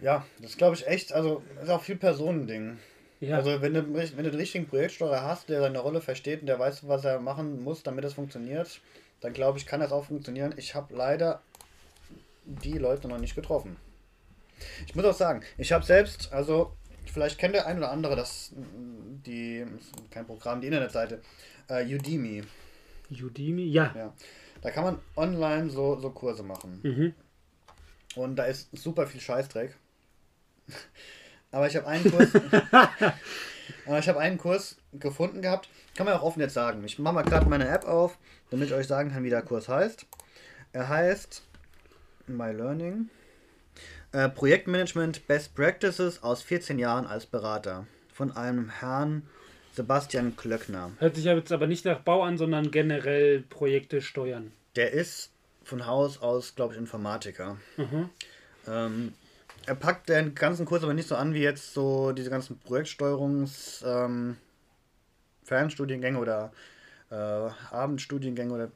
Ja, 0.00 0.24
das 0.40 0.56
glaube 0.56 0.76
ich 0.76 0.86
echt, 0.86 1.12
also 1.12 1.42
ist 1.60 1.70
auch 1.70 1.82
viel 1.82 1.96
Personending. 1.96 2.78
Ja, 3.20 3.36
Also 3.36 3.60
wenn 3.60 3.74
du, 3.74 3.94
wenn 3.94 4.24
du 4.24 4.30
den 4.30 4.34
richtigen 4.34 4.66
Projektsteuer 4.66 5.22
hast, 5.22 5.48
der 5.48 5.60
seine 5.60 5.80
Rolle 5.80 6.00
versteht 6.00 6.40
und 6.40 6.46
der 6.46 6.58
weiß, 6.58 6.86
was 6.86 7.04
er 7.04 7.20
machen 7.20 7.62
muss, 7.62 7.82
damit 7.82 8.04
es 8.04 8.14
funktioniert, 8.14 8.80
dann 9.20 9.32
glaube 9.32 9.58
ich, 9.58 9.66
kann 9.66 9.80
das 9.80 9.92
auch 9.92 10.04
funktionieren. 10.04 10.54
Ich 10.56 10.74
habe 10.74 10.94
leider 10.94 11.42
die 12.44 12.78
Leute 12.78 13.08
noch 13.08 13.18
nicht 13.18 13.34
getroffen. 13.34 13.76
Ich 14.86 14.94
muss 14.94 15.04
auch 15.04 15.14
sagen, 15.14 15.42
ich 15.56 15.72
habe 15.72 15.84
selbst, 15.84 16.32
also 16.32 16.72
vielleicht 17.06 17.38
kennt 17.38 17.54
der 17.54 17.66
ein 17.66 17.78
oder 17.78 17.90
andere 17.90 18.16
das, 18.16 18.52
die, 19.26 19.66
kein 20.10 20.26
Programm, 20.26 20.60
die 20.60 20.68
Internetseite, 20.68 21.22
äh, 21.68 21.84
Udemy. 21.84 22.42
Udemy, 23.10 23.64
ja. 23.64 23.92
Ja. 23.96 24.14
Da 24.62 24.70
kann 24.70 24.84
man 24.84 24.98
online 25.16 25.70
so, 25.70 25.98
so 26.00 26.10
Kurse 26.10 26.42
machen. 26.42 26.80
Mhm. 26.82 27.14
Und 28.16 28.36
da 28.36 28.44
ist 28.44 28.68
super 28.76 29.06
viel 29.06 29.20
Scheißdreck. 29.20 29.76
Aber 31.50 31.66
ich 31.66 31.76
habe 31.76 31.86
einen 31.86 32.10
Kurs, 32.10 32.28
Aber 33.86 33.98
ich 33.98 34.08
habe 34.08 34.20
einen 34.20 34.38
Kurs 34.38 34.76
gefunden 34.92 35.40
gehabt. 35.40 35.68
Kann 35.96 36.06
man 36.06 36.14
auch 36.14 36.22
offen 36.22 36.40
jetzt 36.40 36.54
sagen. 36.54 36.84
Ich 36.84 36.98
mache 36.98 37.14
mal 37.14 37.22
gerade 37.22 37.48
meine 37.48 37.68
App 37.68 37.86
auf, 37.86 38.18
damit 38.50 38.68
ich 38.68 38.74
euch 38.74 38.86
sagen 38.86 39.10
kann, 39.10 39.24
wie 39.24 39.30
der 39.30 39.42
Kurs 39.42 39.68
heißt. 39.68 40.06
Er 40.72 40.88
heißt 40.88 41.42
My 42.26 42.52
Learning. 42.52 43.08
Äh, 44.12 44.28
Projektmanagement 44.28 45.26
Best 45.26 45.54
Practices 45.54 46.22
aus 46.22 46.42
14 46.42 46.78
Jahren 46.78 47.06
als 47.06 47.26
Berater. 47.26 47.86
Von 48.12 48.36
einem 48.36 48.68
Herrn 48.68 49.22
Sebastian 49.72 50.36
Klöckner. 50.36 50.90
Hört 50.98 51.16
sich 51.16 51.24
jetzt 51.24 51.52
aber 51.52 51.66
nicht 51.66 51.84
nach 51.84 52.00
Bau 52.00 52.22
an, 52.22 52.36
sondern 52.36 52.70
generell 52.70 53.42
Projekte 53.42 54.02
steuern. 54.02 54.52
Der 54.76 54.92
ist 54.92 55.30
von 55.62 55.86
Haus 55.86 56.20
aus, 56.20 56.54
glaube 56.54 56.74
ich, 56.74 56.78
Informatiker. 56.80 57.58
Mhm. 57.76 58.10
Ähm, 58.66 59.12
er 59.68 59.74
packt 59.74 60.08
den 60.08 60.34
ganzen 60.34 60.64
Kurs 60.64 60.82
aber 60.82 60.94
nicht 60.94 61.08
so 61.08 61.14
an 61.14 61.34
wie 61.34 61.42
jetzt 61.42 61.74
so 61.74 62.12
diese 62.12 62.30
ganzen 62.30 62.58
Projektsteuerungs 62.58 63.84
ähm, 63.86 64.38
Fernstudiengänge 65.44 66.18
oder 66.18 66.52
äh, 67.10 67.14
Abendstudiengänge 67.14 68.54
oder 68.54 68.70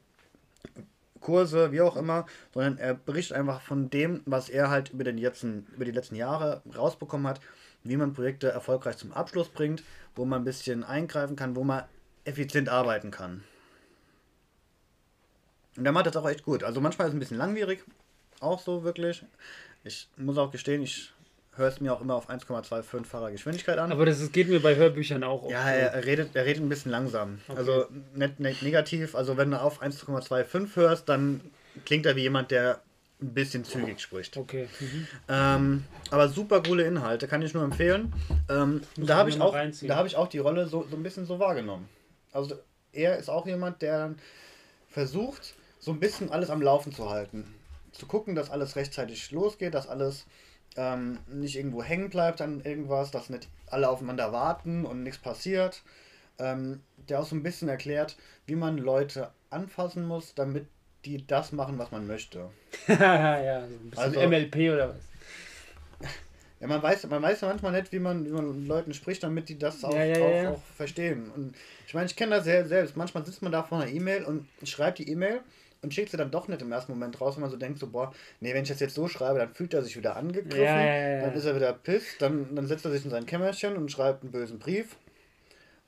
Kurse, 1.19 1.71
wie 1.71 1.81
auch 1.81 1.95
immer, 1.95 2.27
sondern 2.53 2.77
er 2.77 2.93
berichtet 2.93 3.35
einfach 3.37 3.61
von 3.61 3.89
dem, 3.89 4.21
was 4.25 4.49
er 4.49 4.69
halt 4.69 4.89
über, 4.91 5.03
den 5.03 5.17
letzten, 5.17 5.65
über 5.75 5.85
die 5.85 5.91
letzten 5.91 6.15
Jahre 6.15 6.61
rausbekommen 6.75 7.25
hat, 7.25 7.41
wie 7.83 7.97
man 7.97 8.13
Projekte 8.13 8.49
erfolgreich 8.49 8.97
zum 8.97 9.13
Abschluss 9.13 9.49
bringt, 9.49 9.83
wo 10.15 10.25
man 10.25 10.41
ein 10.41 10.45
bisschen 10.45 10.83
eingreifen 10.83 11.35
kann, 11.35 11.55
wo 11.55 11.63
man 11.63 11.85
effizient 12.25 12.69
arbeiten 12.69 13.09
kann. 13.09 13.43
Und 15.75 15.85
der 15.85 15.91
macht 15.91 16.05
das 16.05 16.17
auch 16.17 16.29
echt 16.29 16.43
gut. 16.43 16.63
Also 16.63 16.81
manchmal 16.81 17.07
ist 17.07 17.13
es 17.13 17.15
ein 17.15 17.19
bisschen 17.19 17.37
langwierig, 17.37 17.83
auch 18.41 18.59
so 18.59 18.83
wirklich. 18.83 19.25
Ich 19.83 20.07
muss 20.17 20.37
auch 20.37 20.51
gestehen, 20.51 20.81
ich 20.81 21.11
höre 21.55 21.67
es 21.67 21.79
mir 21.81 21.93
auch 21.93 22.01
immer 22.01 22.15
auf 22.15 22.29
1,25-facher 22.29 23.31
Geschwindigkeit 23.31 23.77
an. 23.77 23.91
Aber 23.91 24.05
das 24.05 24.19
ist, 24.21 24.33
geht 24.33 24.49
mir 24.49 24.59
bei 24.61 24.75
Hörbüchern 24.75 25.23
auch. 25.23 25.49
Ja, 25.49 25.69
er, 25.69 25.93
er, 25.93 26.05
redet, 26.05 26.35
er 26.35 26.45
redet 26.45 26.63
ein 26.63 26.69
bisschen 26.69 26.91
langsam. 26.91 27.39
Okay. 27.47 27.57
Also 27.57 27.85
nicht, 28.15 28.39
nicht 28.39 28.63
negativ. 28.63 29.13
Also 29.15 29.37
wenn 29.37 29.51
du 29.51 29.61
auf 29.61 29.81
1,25 29.83 30.75
hörst, 30.75 31.09
dann 31.09 31.41
klingt 31.85 32.05
er 32.05 32.15
wie 32.15 32.21
jemand, 32.21 32.51
der 32.51 32.81
ein 33.21 33.33
bisschen 33.33 33.63
zügig 33.63 33.99
spricht. 34.01 34.35
Okay. 34.37 34.67
Mhm. 34.79 35.07
Ähm, 35.29 35.83
aber 36.09 36.27
super 36.29 36.61
coole 36.63 36.83
Inhalte, 36.83 37.27
kann 37.27 37.41
ich 37.41 37.53
nur 37.53 37.63
empfehlen. 37.63 38.11
Ähm, 38.49 38.81
da 38.97 39.17
habe 39.17 39.29
ich, 39.29 39.39
auch- 39.39 39.53
da 39.87 39.95
hab 39.95 40.05
ich 40.05 40.15
auch 40.15 40.27
die 40.27 40.39
Rolle 40.39 40.67
so, 40.67 40.85
so 40.89 40.95
ein 40.95 41.03
bisschen 41.03 41.25
so 41.25 41.39
wahrgenommen. 41.39 41.87
Also 42.31 42.55
er 42.91 43.17
ist 43.17 43.29
auch 43.29 43.45
jemand, 43.45 43.81
der 43.81 44.15
versucht, 44.89 45.53
so 45.79 45.91
ein 45.91 45.99
bisschen 45.99 46.31
alles 46.31 46.49
am 46.49 46.61
Laufen 46.61 46.93
zu 46.93 47.09
halten. 47.09 47.53
Zu 47.93 48.05
gucken, 48.07 48.35
dass 48.35 48.49
alles 48.51 48.75
rechtzeitig 48.75 49.31
losgeht, 49.31 49.73
dass 49.73 49.87
alles 49.87 50.25
ähm, 50.75 51.19
nicht 51.27 51.55
irgendwo 51.55 51.81
hängen 51.83 52.09
bleibt 52.09 52.41
an 52.41 52.59
irgendwas, 52.61 53.11
dass 53.11 53.29
nicht 53.29 53.47
alle 53.67 53.87
aufeinander 53.89 54.31
warten 54.33 54.85
und 54.85 55.03
nichts 55.03 55.19
passiert. 55.19 55.81
Ähm, 56.39 56.81
der 57.09 57.19
auch 57.19 57.25
so 57.27 57.35
ein 57.35 57.43
bisschen 57.43 57.69
erklärt, 57.69 58.17
wie 58.47 58.55
man 58.55 58.77
Leute 58.77 59.29
anfassen 59.51 60.05
muss, 60.05 60.33
damit 60.33 60.65
die 61.05 61.25
das 61.27 61.51
machen, 61.51 61.77
was 61.77 61.91
man 61.91 62.07
möchte. 62.07 62.49
ja, 62.87 63.61
so 63.67 63.75
ein 63.75 63.89
bisschen 63.91 64.03
Also- 64.03 64.19
MLP 64.27 64.55
oder 64.73 64.89
was. 64.89 66.09
Ja, 66.59 66.69
man 66.69 66.81
weiß, 66.81 67.07
man 67.07 67.21
weiß 67.21 67.41
ja 67.41 67.49
manchmal 67.49 67.73
nicht, 67.73 67.91
wie 67.91 67.99
man, 67.99 68.25
wie 68.25 68.29
man 68.29 68.57
mit 68.59 68.69
Leuten 68.69 68.93
spricht, 68.93 69.21
damit 69.21 69.49
die 69.49 69.59
das 69.59 69.83
auch, 69.83 69.93
Ja, 69.93 70.05
ja, 70.05 70.23
auch, 70.25 70.31
ja. 70.43 70.49
auch 70.51 70.61
verstehen. 70.77 71.29
Und 71.35 71.55
ich 71.85 71.93
meine, 71.93 72.05
ich 72.05 72.15
kenne 72.15 72.37
das 72.37 72.45
sehr 72.45 72.65
selbst. 72.65 72.95
Manchmal 72.95 73.25
sitzt 73.25 73.41
man 73.41 73.51
da 73.51 73.63
vor 73.63 73.81
einer 73.81 73.91
E-Mail 73.91 74.23
und 74.23 74.47
schreibt 74.63 74.99
die 74.99 75.09
E-Mail 75.11 75.41
und 75.83 75.93
schickt 75.93 76.09
sie 76.09 76.17
dann 76.17 76.31
doch 76.31 76.47
nicht 76.47 76.61
im 76.61 76.71
ersten 76.71 76.93
Moment 76.93 77.19
raus, 77.19 77.35
wenn 77.35 77.41
man 77.41 77.51
so 77.51 77.57
denkt, 77.57 77.77
so, 77.77 77.87
boah, 77.87 78.13
nee, 78.39 78.53
wenn 78.53 78.63
ich 78.63 78.69
das 78.69 78.79
jetzt 78.79 78.95
so 78.95 79.07
schreibe, 79.07 79.39
dann 79.39 79.53
fühlt 79.53 79.73
er 79.73 79.83
sich 79.83 79.97
wieder 79.97 80.15
angegriffen, 80.15 80.63
Ja, 80.63 80.81
ja, 80.81 81.09
ja, 81.09 81.21
dann 81.21 81.33
ist 81.33 81.45
er 81.45 81.55
wieder 81.55 81.73
pisst, 81.73 82.21
dann, 82.21 82.55
dann 82.55 82.67
setzt 82.67 82.85
er 82.85 82.91
sich 82.91 83.03
in 83.03 83.11
sein 83.11 83.25
Kämmerchen 83.25 83.75
und 83.75 83.91
schreibt 83.91 84.23
einen 84.23 84.31
bösen 84.31 84.59
Brief. 84.59 84.95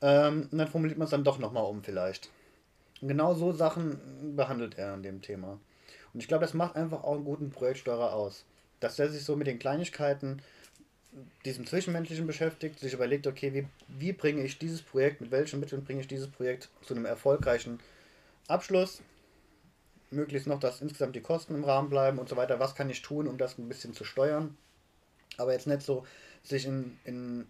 Ähm, 0.02 0.50
und 0.52 0.58
dann 0.58 0.68
formuliert 0.68 0.98
man 0.98 1.06
es 1.06 1.12
dann 1.12 1.24
doch 1.24 1.40
nochmal 1.40 1.64
um 1.64 1.82
vielleicht. 1.82 2.30
Und 3.02 3.08
genau 3.08 3.34
so 3.34 3.52
Sachen 3.52 4.36
behandelt 4.36 4.78
er 4.78 4.94
an 4.94 5.04
dem 5.04 5.22
Thema. 5.22 5.60
Und 6.14 6.20
ich 6.20 6.28
glaube, 6.28 6.46
das 6.46 6.54
macht 6.54 6.76
einfach 6.76 7.04
auch 7.04 7.16
einen 7.16 7.26
guten 7.26 7.50
Projektsteuerer 7.50 8.14
aus. 8.14 8.46
Dass 8.82 8.98
der 8.98 9.10
sich 9.10 9.24
so 9.24 9.36
mit 9.36 9.48
den 9.48 9.60
Kleinigkeiten, 9.60 10.42
diesem 11.46 11.66
Zwischenmenschlichen 11.66 12.28
beschäftigt, 12.28 12.80
sich 12.80 12.94
überlegt, 12.94 13.26
okay, 13.28 13.54
wie, 13.54 13.66
wie 13.88 14.12
bringe 14.12 14.44
ich 14.44 14.60
dieses 14.60 14.82
Projekt, 14.82 15.22
mit 15.22 15.32
welchen 15.32 15.62
Mitteln 15.62 15.86
bringe 15.86 16.02
ich 16.02 16.08
dieses 16.08 16.28
Projekt 16.28 16.70
zu 16.82 16.94
einem 16.94 17.06
erfolgreichen 17.06 17.80
Abschluss, 18.48 19.02
möglichst 20.12 20.48
noch, 20.48 20.60
dass 20.60 20.82
insgesamt 20.82 21.16
die 21.16 21.22
Kosten 21.22 21.56
im 21.56 21.64
Rahmen 21.64 21.90
bleiben 21.90 22.20
und 22.20 22.30
so 22.30 22.36
weiter, 22.38 22.60
was 22.60 22.76
kann 22.76 22.90
ich 22.90 23.02
tun, 23.02 23.28
um 23.28 23.38
das 23.38 23.58
ein 23.58 23.68
bisschen 23.68 23.94
zu 23.94 24.04
steuern, 24.04 24.58
aber 25.38 25.54
jetzt 25.54 25.68
nicht 25.68 25.82
so 25.82 26.06
sich 26.44 26.66
in, 26.66 27.00
in 27.04 27.48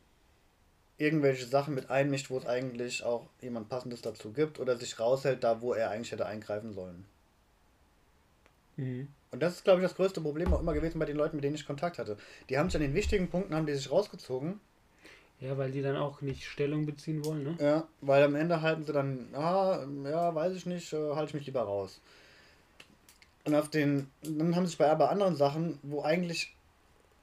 irgendwelche 0.98 1.46
Sachen 1.46 1.76
mit 1.76 1.90
einmischt, 1.90 2.30
wo 2.30 2.38
es 2.38 2.46
eigentlich 2.46 3.04
auch 3.04 3.28
jemand 3.42 3.70
Passendes 3.70 4.02
dazu 4.02 4.32
gibt 4.32 4.60
oder 4.60 4.78
sich 4.78 5.00
raushält 5.00 5.44
da, 5.44 5.62
wo 5.62 5.74
er 5.74 5.90
eigentlich 5.92 6.12
hätte 6.12 6.26
eingreifen 6.26 6.74
sollen. 6.74 7.06
Mhm. 8.78 9.08
Und 9.32 9.42
das 9.42 9.56
ist, 9.56 9.64
glaube 9.66 9.82
ich, 9.82 9.88
das 9.88 9.96
größte 9.96 10.22
Problem 10.22 10.54
auch 10.54 10.62
immer 10.62 10.74
gewesen 10.74 11.00
bei 11.00 11.06
den 11.06 11.18
Leuten, 11.18 11.36
mit 11.36 11.44
denen 11.44 11.56
ich 11.56 11.66
Kontakt 11.66 11.98
hatte. 12.00 12.18
Die 12.50 12.58
haben 12.58 12.70
sich 12.70 12.78
an 12.78 12.82
den 12.82 12.94
wichtigen 12.94 13.30
Punkten, 13.30 13.54
haben 13.56 13.66
die 13.66 13.74
sich 13.74 13.92
rausgezogen, 13.92 14.60
Ja, 15.40 15.58
weil 15.58 15.72
die 15.72 15.82
dann 15.82 15.98
auch 15.98 16.22
nicht 16.22 16.46
Stellung 16.46 16.86
beziehen 16.86 17.24
wollen, 17.26 17.44
ne? 17.44 17.58
ja, 17.60 17.88
weil 18.02 18.24
am 18.24 18.36
Ende 18.36 18.62
halten 18.62 18.84
sie 18.86 18.94
dann, 18.94 19.28
ah, 19.34 19.86
ja, 20.06 20.34
weiß 20.34 20.54
ich 20.56 20.66
nicht, 20.66 20.94
äh, 20.94 21.14
halte 21.16 21.30
ich 21.30 21.34
mich 21.34 21.46
lieber 21.46 21.64
raus. 21.64 22.00
Und 23.46 23.56
auf 23.56 23.70
den, 23.70 24.08
dann 24.24 24.56
haben 24.56 24.66
sie 24.66 24.72
sich 24.72 24.78
bei 24.78 24.90
aber 24.90 25.10
anderen 25.10 25.36
Sachen, 25.36 25.78
wo 25.84 26.04
eigentlich, 26.04 26.56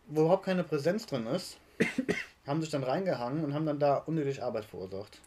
wo 0.06 0.22
überhaupt 0.22 0.44
keine 0.44 0.64
Präsenz 0.64 1.06
drin 1.06 1.26
ist, 1.26 1.58
haben 2.46 2.60
sich 2.60 2.70
dann 2.70 2.84
reingehangen 2.84 3.44
und 3.44 3.54
haben 3.54 3.66
dann 3.66 3.80
da 3.80 3.96
unnötig 3.96 4.42
Arbeit 4.42 4.64
verursacht. 4.64 5.20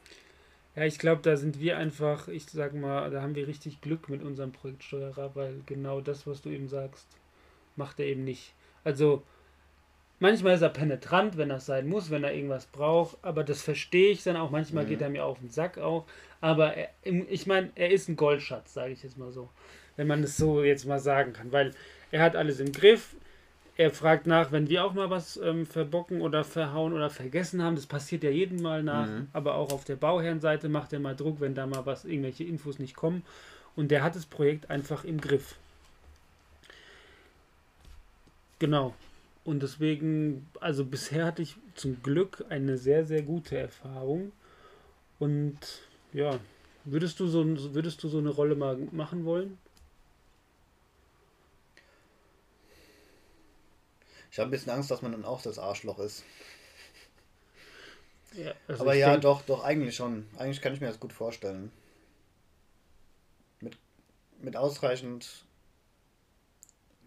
Ja, 0.76 0.84
ich 0.84 1.00
glaube, 1.00 1.22
da 1.22 1.38
sind 1.38 1.60
wir 1.60 1.78
einfach, 1.78 2.28
ich 2.28 2.46
sag 2.46 2.74
mal, 2.74 3.10
da 3.10 3.22
haben 3.22 3.36
wir 3.36 3.48
richtig 3.48 3.82
Glück 3.82 4.10
mit 4.10 4.22
unserem 4.22 4.52
Projektsteuerer, 4.52 5.36
weil 5.36 5.62
genau 5.66 6.02
das, 6.02 6.28
was 6.28 6.42
du 6.42 6.50
eben 6.50 6.68
sagst, 6.68 7.08
macht 7.76 8.00
er 8.00 8.08
eben 8.08 8.24
nicht. 8.26 8.54
Also, 8.84 9.24
manchmal 10.20 10.56
ist 10.56 10.62
er 10.62 10.70
penetrant, 10.70 11.38
wenn 11.38 11.50
das 11.50 11.66
sein 11.66 11.88
muss, 11.88 12.10
wenn 12.10 12.24
er 12.24 12.34
irgendwas 12.34 12.66
braucht, 12.66 13.18
aber 13.22 13.44
das 13.44 13.62
verstehe 13.62 14.12
ich 14.12 14.24
dann 14.24 14.38
auch. 14.38 14.52
Manchmal 14.52 14.86
Mhm. 14.86 14.90
geht 14.90 15.02
er 15.02 15.10
mir 15.10 15.26
auf 15.26 15.40
den 15.40 15.50
Sack 15.50 15.78
auch. 15.78 16.06
Aber 16.42 16.74
er, 16.76 16.90
ich 17.04 17.48
meine, 17.48 17.72
er 17.76 17.92
ist 17.92 18.08
ein 18.10 18.16
Goldschatz, 18.16 18.74
sage 18.74 18.92
ich 18.94 19.04
jetzt 19.04 19.18
mal 19.18 19.32
so. 19.32 19.50
Wenn 19.98 20.08
man 20.08 20.24
es 20.24 20.38
so 20.38 20.64
jetzt 20.64 20.86
mal 20.86 21.00
sagen 21.00 21.34
kann, 21.34 21.52
weil 21.52 21.72
er 22.12 22.22
hat 22.22 22.36
alles 22.36 22.60
im 22.60 22.72
Griff. 22.72 23.16
Er 23.78 23.92
fragt 23.92 24.26
nach, 24.26 24.54
wenn 24.54 24.70
wir 24.70 24.86
auch 24.86 24.94
mal 24.94 25.10
was 25.10 25.36
ähm, 25.38 25.66
verbocken 25.66 26.22
oder 26.22 26.46
verhauen 26.46 26.94
oder 26.94 27.10
vergessen 27.10 27.62
haben. 27.62 27.76
Das 27.76 27.86
passiert 27.88 28.24
ja 28.24 28.30
jeden 28.30 28.62
Mal 28.62 28.84
nach. 28.84 29.08
Mhm. 29.08 29.28
Aber 29.34 29.56
auch 29.56 29.72
auf 29.74 29.84
der 29.84 29.98
Bauherrenseite 29.98 30.70
macht 30.70 30.94
er 30.94 31.00
mal 31.00 31.16
Druck, 31.16 31.42
wenn 31.42 31.56
da 31.56 31.66
mal 31.66 31.86
was, 31.86 32.06
irgendwelche 32.06 32.46
Infos 32.46 32.80
nicht 32.80 32.96
kommen. 32.96 33.24
Und 33.76 33.90
der 33.92 34.02
hat 34.04 34.16
das 34.16 34.26
Projekt 34.26 34.70
einfach 34.70 35.04
im 35.04 35.20
Griff. 35.20 35.56
Genau. 38.60 38.94
Und 39.46 39.62
deswegen, 39.62 40.50
also 40.60 40.84
bisher 40.84 41.26
hatte 41.26 41.44
ich 41.44 41.56
zum 41.76 42.02
Glück 42.02 42.44
eine 42.50 42.78
sehr, 42.78 43.06
sehr 43.06 43.22
gute 43.22 43.56
Erfahrung. 43.56 44.32
Und 45.20 45.60
ja, 46.14 46.40
würdest 46.84 47.20
du 47.20 47.28
so, 47.28 47.46
würdest 47.76 48.02
du 48.04 48.10
so 48.10 48.18
eine 48.18 48.32
Rolle 48.32 48.56
mal 48.56 48.76
machen 48.92 49.24
wollen? 49.24 49.60
Ich 54.32 54.40
habe 54.40 54.50
ein 54.50 54.52
bisschen 54.52 54.72
Angst, 54.72 54.90
dass 54.90 55.04
man 55.04 55.12
dann 55.12 55.24
auch 55.26 55.44
das 55.44 55.60
Arschloch 55.60 56.00
ist. 56.00 56.24
Ja, 58.34 58.52
also 58.68 58.82
Aber 58.82 58.96
ja, 58.96 59.16
doch, 59.18 59.44
doch, 59.44 59.64
eigentlich 59.64 59.96
schon. 59.96 60.26
Eigentlich 60.38 60.60
kann 60.60 60.74
ich 60.74 60.82
mir 60.82 60.88
das 60.88 61.00
gut 61.00 61.14
vorstellen. 61.14 61.72
Mit, 63.62 63.78
mit 64.42 64.58
ausreichend 64.58 65.46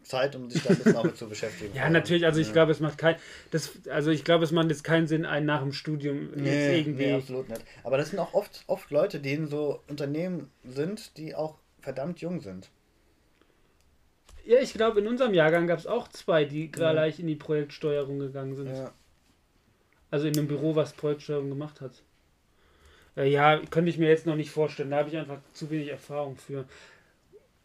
Zeit, 0.09 0.35
um 0.35 0.51
sich 0.51 0.63
da 0.63 0.71
ein 0.71 0.79
bisschen 0.79 0.97
auch 0.97 1.05
mit 1.05 1.17
zu 1.17 1.29
beschäftigen. 1.29 1.75
Ja, 1.75 1.89
natürlich, 1.91 2.25
also 2.25 2.41
ich 2.41 2.49
Ja. 2.49 2.53
glaube, 2.55 2.73
es 2.73 2.81
macht 2.81 2.99
kein, 2.99 3.17
das, 3.51 3.71
also 3.91 4.11
ich 4.11 4.25
glaube, 4.25 4.45
es 4.45 4.51
macht 4.53 4.69
jetzt 4.71 4.83
keinen 4.85 5.07
Sinn, 5.07 5.25
einen 5.25 5.47
nach 5.47 5.61
dem 5.61 5.73
Studium 5.73 6.31
jetzt 6.31 6.37
Nee, 6.37 6.79
irgendwie. 6.81 7.07
nee, 7.07 7.13
absolut 7.13 7.49
nicht. 7.49 7.63
Aber 7.85 7.97
das 7.99 8.11
sind 8.11 8.19
auch 8.19 8.35
oft, 8.35 8.65
oft 8.67 8.91
Leute, 8.91 9.21
die 9.21 9.33
in 9.33 9.47
so 9.47 9.83
Unternehmen 9.89 10.51
sind, 10.65 11.17
die 11.17 11.35
auch 11.35 11.59
verdammt 11.81 12.21
jung 12.21 12.41
sind. 12.41 12.69
Ja, 14.45 14.59
ich 14.61 14.73
glaube, 14.73 15.01
in 15.01 15.07
unserem 15.07 15.35
Jahrgang 15.35 15.67
gab 15.67 15.79
es 15.79 15.87
auch 15.87 16.09
zwei, 16.09 16.45
die 16.47 16.73
gleich 16.73 17.21
in 17.21 17.27
die 17.27 17.37
Projektsteuerung 17.37 18.19
gegangen 18.19 18.55
sind. 18.57 18.69
Ja. 18.69 18.93
Also 20.11 20.27
in 20.27 20.39
einem 20.39 20.49
Büro, 20.49 20.75
was 20.75 20.95
Projektsteuerung 20.95 21.51
gemacht 21.51 21.83
hat. 21.83 21.93
Äh, 23.17 23.29
ja, 23.29 23.61
könnte 23.71 23.91
ich 23.91 23.99
mir 23.99 24.09
jetzt 24.09 24.25
noch 24.25 24.37
nicht 24.37 24.51
vorstellen. 24.51 24.91
Da 24.91 24.99
habe 24.99 25.11
ich 25.11 25.17
einfach 25.19 25.41
zu 25.53 25.69
wenig 25.71 25.89
Erfahrung 25.89 26.37
für. 26.37 26.65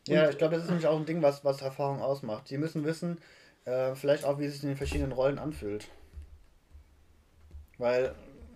Ja, 0.08 0.30
ich 0.30 0.38
glaube, 0.38 0.56
das 0.56 0.64
ist 0.64 0.70
nämlich 0.70 0.88
auch 0.88 0.98
ein 0.98 1.06
Ding, 1.06 1.22
was, 1.22 1.46
was 1.46 1.62
Erfahrung 1.62 2.02
ausmacht. 2.02 2.50
Die 2.50 2.58
müssen 2.58 2.84
wissen, 2.84 3.18
äh, 3.66 3.96
vielleicht 3.96 4.26
auch, 4.26 4.40
wie 4.40 4.46
es 4.46 4.54
sich 4.54 4.64
in 4.64 4.70
den 4.70 4.78
verschiedenen 4.78 5.14
Rollen 5.14 5.40
anfühlt. 5.40 5.88
Weil, 7.78 8.14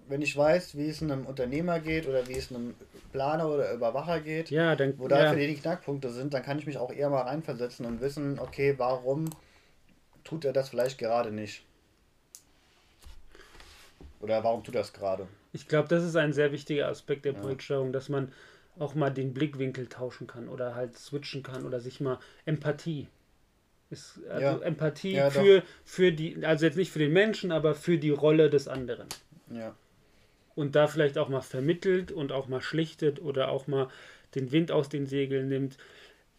wenn 0.07 0.21
ich 0.21 0.35
weiß, 0.35 0.75
wie 0.77 0.89
es 0.89 1.01
einem 1.01 1.25
Unternehmer 1.25 1.79
geht 1.79 2.07
oder 2.07 2.27
wie 2.27 2.33
es 2.37 2.51
einem 2.51 2.75
Planer 3.11 3.47
oder 3.47 3.73
Überwacher 3.73 4.19
geht, 4.19 4.49
Ja, 4.49 4.75
dann. 4.75 4.99
wo 4.99 5.07
da 5.07 5.23
ja. 5.23 5.31
für 5.31 5.39
die 5.39 5.47
die 5.47 5.55
Knackpunkte 5.55 6.09
sind, 6.09 6.33
dann 6.33 6.43
kann 6.43 6.59
ich 6.59 6.65
mich 6.65 6.77
auch 6.77 6.91
eher 6.91 7.09
mal 7.09 7.21
reinversetzen 7.21 7.85
und 7.85 8.01
wissen, 8.01 8.39
okay, 8.39 8.75
warum 8.77 9.29
tut 10.23 10.43
er 10.43 10.53
das 10.53 10.69
vielleicht 10.69 10.97
gerade 10.97 11.31
nicht. 11.31 11.63
Oder 14.19 14.43
warum 14.43 14.63
tut 14.63 14.75
das 14.75 14.93
gerade? 14.93 15.27
Ich 15.53 15.67
glaube, 15.67 15.87
das 15.87 16.03
ist 16.03 16.15
ein 16.15 16.33
sehr 16.33 16.51
wichtiger 16.51 16.87
Aspekt 16.87 17.25
der 17.25 17.33
Projektsteuerung, 17.33 17.93
dass 17.93 18.09
man 18.09 18.31
auch 18.79 18.95
mal 18.95 19.09
den 19.09 19.33
Blickwinkel 19.33 19.87
tauschen 19.87 20.27
kann 20.27 20.49
oder 20.49 20.75
halt 20.75 20.97
switchen 20.97 21.43
kann 21.43 21.65
oder 21.65 21.79
sich 21.79 21.99
mal 21.99 22.19
Empathie. 22.45 23.07
Ist, 23.89 24.19
also 24.29 24.59
Ja. 24.59 24.65
Empathie 24.65 25.13
Ja, 25.13 25.29
doch. 25.29 25.41
für, 25.41 25.63
für 25.85 26.11
die, 26.11 26.45
also 26.45 26.65
jetzt 26.65 26.77
nicht 26.77 26.91
für 26.91 26.99
den 26.99 27.13
Menschen, 27.13 27.51
aber 27.51 27.73
für 27.75 27.97
die 27.97 28.09
Rolle 28.09 28.49
des 28.49 28.67
anderen. 28.67 29.07
Ja. 29.49 29.75
Und 30.55 30.75
da 30.75 30.87
vielleicht 30.87 31.17
auch 31.17 31.29
mal 31.29 31.41
vermittelt 31.41 32.11
und 32.11 32.31
auch 32.31 32.47
mal 32.47 32.61
schlichtet 32.61 33.21
oder 33.21 33.49
auch 33.49 33.67
mal 33.67 33.89
den 34.35 34.51
Wind 34.51 34.71
aus 34.71 34.89
den 34.89 35.07
Segeln 35.07 35.47
nimmt. 35.47 35.77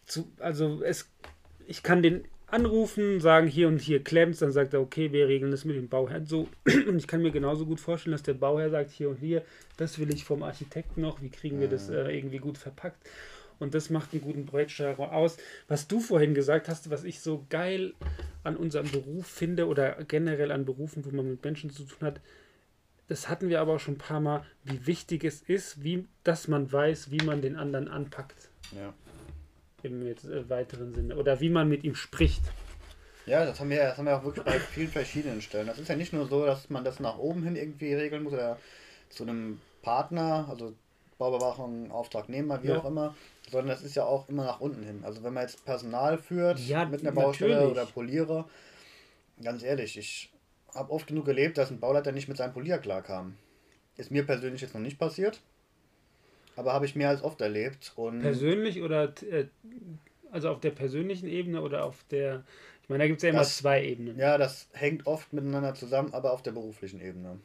Zu, 0.05 0.31
also 0.39 0.83
es, 0.83 1.09
ich 1.65 1.83
kann 1.83 2.03
den 2.03 2.25
anrufen, 2.51 3.19
sagen 3.21 3.47
hier 3.47 3.67
und 3.67 3.79
hier 3.79 4.03
klemmt's, 4.03 4.39
dann 4.39 4.51
sagt 4.51 4.73
er, 4.73 4.81
okay, 4.81 5.11
wir 5.11 5.27
regeln 5.27 5.51
das 5.51 5.65
mit 5.65 5.75
dem 5.75 5.89
Bauherrn 5.89 6.25
so. 6.25 6.47
Und 6.87 6.97
ich 6.97 7.07
kann 7.07 7.21
mir 7.21 7.31
genauso 7.31 7.65
gut 7.65 7.79
vorstellen, 7.79 8.13
dass 8.13 8.23
der 8.23 8.33
Bauherr 8.33 8.69
sagt, 8.69 8.91
hier 8.91 9.09
und 9.09 9.17
hier, 9.17 9.43
das 9.77 9.99
will 9.99 10.13
ich 10.13 10.25
vom 10.25 10.43
Architekten 10.43 11.01
noch, 11.01 11.21
wie 11.21 11.29
kriegen 11.29 11.59
wir 11.59 11.67
das 11.67 11.89
äh, 11.89 12.09
irgendwie 12.15 12.37
gut 12.37 12.57
verpackt. 12.57 12.97
Und 13.59 13.73
das 13.73 13.89
macht 13.89 14.13
einen 14.13 14.21
guten 14.21 14.45
Projektsteuerer 14.45 15.11
aus. 15.11 15.37
Was 15.67 15.87
du 15.87 15.99
vorhin 15.99 16.33
gesagt 16.33 16.69
hast, 16.69 16.89
was 16.89 17.03
ich 17.03 17.19
so 17.19 17.45
geil 17.49 17.93
an 18.43 18.55
unserem 18.55 18.89
Beruf 18.89 19.27
finde 19.27 19.67
oder 19.67 19.97
generell 20.07 20.51
an 20.51 20.65
Berufen, 20.65 21.03
wo 21.05 21.09
man 21.11 21.29
mit 21.29 21.43
Menschen 21.43 21.69
zu 21.69 21.83
tun 21.83 22.07
hat, 22.07 22.21
das 23.09 23.27
hatten 23.27 23.49
wir 23.49 23.59
aber 23.59 23.75
auch 23.75 23.79
schon 23.79 23.95
ein 23.95 23.99
paar 23.99 24.21
Mal, 24.21 24.45
wie 24.63 24.85
wichtig 24.85 25.23
es 25.23 25.41
ist, 25.41 25.83
wie, 25.83 26.05
dass 26.23 26.47
man 26.47 26.71
weiß, 26.71 27.11
wie 27.11 27.25
man 27.25 27.41
den 27.41 27.55
anderen 27.55 27.87
anpackt 27.87 28.49
Ja. 28.71 28.93
Im 29.83 30.05
jetzt, 30.05 30.25
äh, 30.25 30.49
weiteren 30.49 30.93
Sinne 30.93 31.15
oder 31.15 31.39
wie 31.39 31.49
man 31.49 31.67
mit 31.69 31.83
ihm 31.83 31.95
spricht. 31.95 32.41
Ja, 33.25 33.45
das 33.45 33.59
haben 33.59 33.69
wir, 33.69 33.77
das 33.83 33.97
haben 33.97 34.05
wir 34.05 34.17
auch 34.17 34.23
wirklich 34.23 34.43
bei 34.43 34.59
vielen 34.59 34.87
verschiedenen 34.89 35.41
Stellen. 35.41 35.67
Das 35.67 35.77
ist 35.77 35.87
ja 35.87 35.95
nicht 35.95 36.13
nur 36.13 36.25
so, 36.27 36.45
dass 36.45 36.69
man 36.69 36.83
das 36.83 36.99
nach 36.99 37.17
oben 37.17 37.43
hin 37.43 37.55
irgendwie 37.55 37.93
regeln 37.93 38.23
muss 38.23 38.33
oder 38.33 38.57
zu 39.09 39.23
einem 39.23 39.59
Partner, 39.81 40.47
also 40.49 40.73
Baubewachung, 41.17 41.91
Auftragnehmer, 41.91 42.63
wie 42.63 42.67
Ja. 42.69 42.79
auch 42.79 42.85
immer, 42.85 43.15
sondern 43.51 43.67
das 43.67 43.83
ist 43.83 43.95
ja 43.95 44.03
auch 44.05 44.27
immer 44.29 44.45
nach 44.45 44.61
unten 44.61 44.83
hin. 44.83 45.03
Also 45.03 45.21
wenn 45.23 45.33
man 45.33 45.43
jetzt 45.43 45.63
Personal 45.65 46.17
führt 46.17 46.59
Ja, 46.59 46.85
mit 46.85 47.01
einer 47.01 47.11
Baustelle 47.11 47.55
natürlich. 47.55 47.71
oder 47.71 47.85
Polierer, 47.85 48.49
ganz 49.43 49.63
ehrlich, 49.63 49.97
ich 49.97 50.31
habe 50.73 50.91
oft 50.91 51.07
genug 51.07 51.27
erlebt, 51.27 51.57
dass 51.57 51.71
ein 51.71 51.79
Bauleiter 51.79 52.11
nicht 52.11 52.29
mit 52.29 52.37
seinem 52.37 52.53
Polier 52.53 52.77
klarkam. 52.77 53.35
Ist 53.97 54.11
mir 54.11 54.25
persönlich 54.25 54.61
jetzt 54.61 54.73
noch 54.73 54.81
nicht 54.81 54.97
passiert, 54.97 55.41
aber 56.59 56.73
habe 56.73 56.85
ich 56.85 56.95
mehr 56.95 57.09
als 57.09 57.23
oft 57.23 57.39
erlebt. 57.41 57.93
Und 57.95 58.19
Persönlich 58.21 58.81
oder 58.81 59.13
äh, 59.31 59.45
also 60.31 60.49
auf 60.49 60.59
der 60.59 60.71
persönlichen 60.71 61.27
Ebene 61.27 61.61
oder 61.61 61.85
auf 61.85 62.03
der, 62.11 62.43
ich 62.83 62.89
meine, 62.89 63.03
da 63.03 63.07
gibt 63.07 63.17
es 63.19 63.23
ja 63.23 63.29
immer 63.29 63.39
Das- 63.39 63.57
zwei 63.57 63.83
Ebenen. 63.83 64.19
ja, 64.19 64.37
das 64.37 64.67
hängt 64.73 65.07
oft 65.07 65.31
miteinander 65.33 65.73
zusammen, 65.73 66.13
aber 66.13 66.33
auf 66.33 66.43
der 66.43 66.51
beruflichen 66.51 66.99
Ebene. 67.01 67.39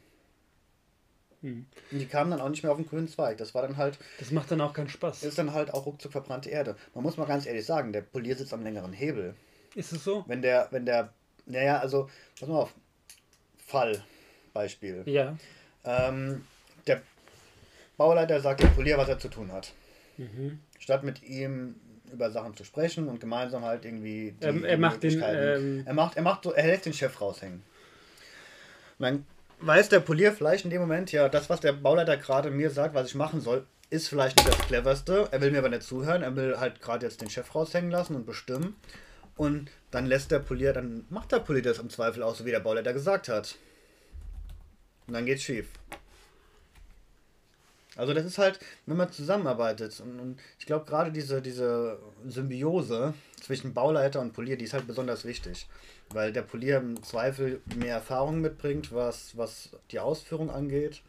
Hm. 1.41 1.65
Und 1.91 1.99
die 1.99 2.05
kamen 2.07 2.31
dann 2.31 2.41
auch 2.41 2.49
nicht 2.49 2.63
mehr 2.63 2.71
auf 2.71 2.77
den 2.77 2.87
grünen 2.87 3.07
Zweig. 3.07 3.37
Das 3.37 3.53
war 3.55 3.61
dann 3.61 3.77
halt, 3.77 3.97
Das 4.19 4.31
macht 4.31 4.51
dann 4.51 4.59
auch 4.61 4.73
keinen 4.73 4.89
Spaß. 4.89 5.23
ist 5.23 5.37
dann 5.37 5.53
halt 5.53 5.73
auch 5.73 5.85
ruckzuck 5.85 6.11
verbrannte 6.11 6.49
Erde. 6.49 6.75
Man 6.93 7.03
muss 7.03 7.17
mal 7.17 7.25
ganz 7.25 7.45
ehrlich 7.45 7.65
sagen, 7.65 7.93
der 7.93 8.01
Polier 8.01 8.35
sitzt 8.35 8.53
am 8.53 8.63
längeren 8.63 8.93
Hebel. 8.93 9.33
Ist 9.75 9.91
es 9.93 10.03
so? 10.03 10.23
Wenn 10.27 10.41
der, 10.41 10.67
wenn 10.71 10.85
der, 10.85 11.13
naja, 11.45 11.79
also, 11.79 12.09
pass 12.39 12.49
mal 12.49 12.59
auf, 12.59 12.73
Fall, 13.65 14.03
Beispiel. 14.53 15.03
Ja. 15.05 15.37
Ähm, 15.83 16.45
der 16.87 17.01
Bauleiter 17.97 18.39
sagt 18.41 18.61
dem 18.61 18.73
Polier, 18.73 18.97
was 18.97 19.09
er 19.09 19.19
zu 19.19 19.29
tun 19.29 19.51
hat. 19.51 19.73
Mhm. 20.17 20.59
Statt 20.79 21.03
mit 21.03 21.23
ihm 21.23 21.75
über 22.11 22.31
Sachen 22.31 22.55
zu 22.55 22.63
sprechen 22.63 23.07
und 23.07 23.19
gemeinsam 23.19 23.63
halt 23.63 23.85
irgendwie 23.85 24.35
die, 24.39 24.45
Ähm, 24.45 24.63
er 24.63 24.77
macht 24.77 25.03
den, 25.03 25.23
ähm, 25.25 25.83
er 25.85 25.93
macht, 25.93 26.17
er 26.17 26.23
macht 26.23 26.43
so, 26.43 26.53
er 26.53 26.67
lässt 26.67 26.85
den 26.85 26.93
Chef 26.93 27.19
raushängen. 27.19 27.63
Und 28.99 29.03
dann 29.03 29.25
weiß 29.59 29.89
der 29.89 29.99
Polier 29.99 30.31
vielleicht 30.31 30.65
in 30.65 30.71
dem 30.71 30.81
Moment, 30.81 31.11
ja, 31.11 31.29
das, 31.29 31.49
was 31.49 31.59
der 31.59 31.73
Bauleiter 31.73 32.17
gerade 32.17 32.51
mir 32.51 32.69
sagt, 32.69 32.93
was 32.93 33.07
ich 33.07 33.15
machen 33.15 33.41
soll, 33.41 33.65
ist 33.89 34.07
vielleicht 34.07 34.37
nicht 34.37 34.47
das 34.47 34.67
cleverste. 34.67 35.27
Er 35.31 35.41
will 35.41 35.51
mir 35.51 35.59
aber 35.59 35.69
nicht 35.69 35.83
zuhören, 35.83 36.21
er 36.21 36.35
will 36.35 36.59
halt 36.59 36.81
gerade 36.81 37.05
jetzt 37.05 37.21
den 37.21 37.29
Chef 37.29 37.53
raushängen 37.53 37.91
lassen 37.91 38.15
und 38.15 38.25
bestimmen. 38.25 38.75
Und 39.35 39.69
dann 39.91 40.05
lässt 40.05 40.31
der 40.31 40.39
Polier, 40.39 40.73
dann 40.73 41.05
macht 41.09 41.31
der 41.31 41.39
Polier 41.39 41.61
das 41.61 41.79
im 41.79 41.89
Zweifel 41.89 42.23
auch 42.23 42.35
so, 42.35 42.45
wie 42.45 42.51
der 42.51 42.61
Bauleiter 42.61 42.93
gesagt 42.93 43.27
hat. 43.27 43.55
Und 45.07 45.13
dann 45.13 45.25
geht's 45.25 45.43
schief. 45.43 45.67
Also 47.95 48.13
das 48.13 48.25
ist 48.25 48.37
halt, 48.37 48.59
wenn 48.85 48.97
man 48.97 49.11
zusammenarbeitet 49.11 49.99
und, 50.01 50.19
und 50.19 50.39
ich 50.59 50.65
glaube 50.65 50.85
gerade 50.85 51.11
diese, 51.11 51.41
diese 51.41 51.99
Symbiose 52.27 53.13
zwischen 53.41 53.73
Bauleiter 53.73 54.19
und 54.19 54.33
Polier, 54.33 54.57
die 54.57 54.65
ist 54.65 54.73
halt 54.73 54.87
besonders 54.87 55.23
wichtig, 55.23 55.67
weil 56.09 56.33
der 56.33 56.41
Polier 56.41 56.77
im 56.77 57.01
Zweifel 57.03 57.61
mehr 57.75 57.95
Erfahrung 57.95 58.41
mitbringt, 58.41 58.93
was, 58.93 59.37
was 59.37 59.69
die 59.91 59.99
Ausführung 59.99 60.49
angeht 60.49 61.01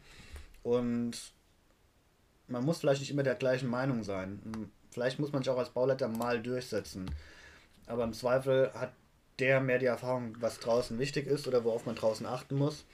und 0.63 1.11
man 2.47 2.63
muss 2.63 2.79
vielleicht 2.79 3.01
nicht 3.01 3.11
immer 3.11 3.23
der 3.23 3.35
gleichen 3.35 3.69
Meinung 3.69 4.03
sein. 4.03 4.71
Vielleicht 4.91 5.19
muss 5.19 5.33
man 5.33 5.43
sich 5.43 5.51
auch 5.51 5.57
als 5.57 5.69
Bauleiter 5.69 6.07
mal 6.07 6.41
durchsetzen, 6.41 7.11
aber 7.85 8.05
im 8.05 8.13
Zweifel 8.13 8.71
hat 8.73 8.93
der 9.39 9.59
mehr 9.59 9.77
die 9.77 9.85
Erfahrung, 9.85 10.35
was 10.39 10.59
draußen 10.59 10.97
wichtig 10.97 11.27
ist 11.27 11.47
oder 11.47 11.63
worauf 11.65 11.85
man 11.85 11.95
draußen 11.95 12.25
achten 12.25 12.55
muss 12.55 12.85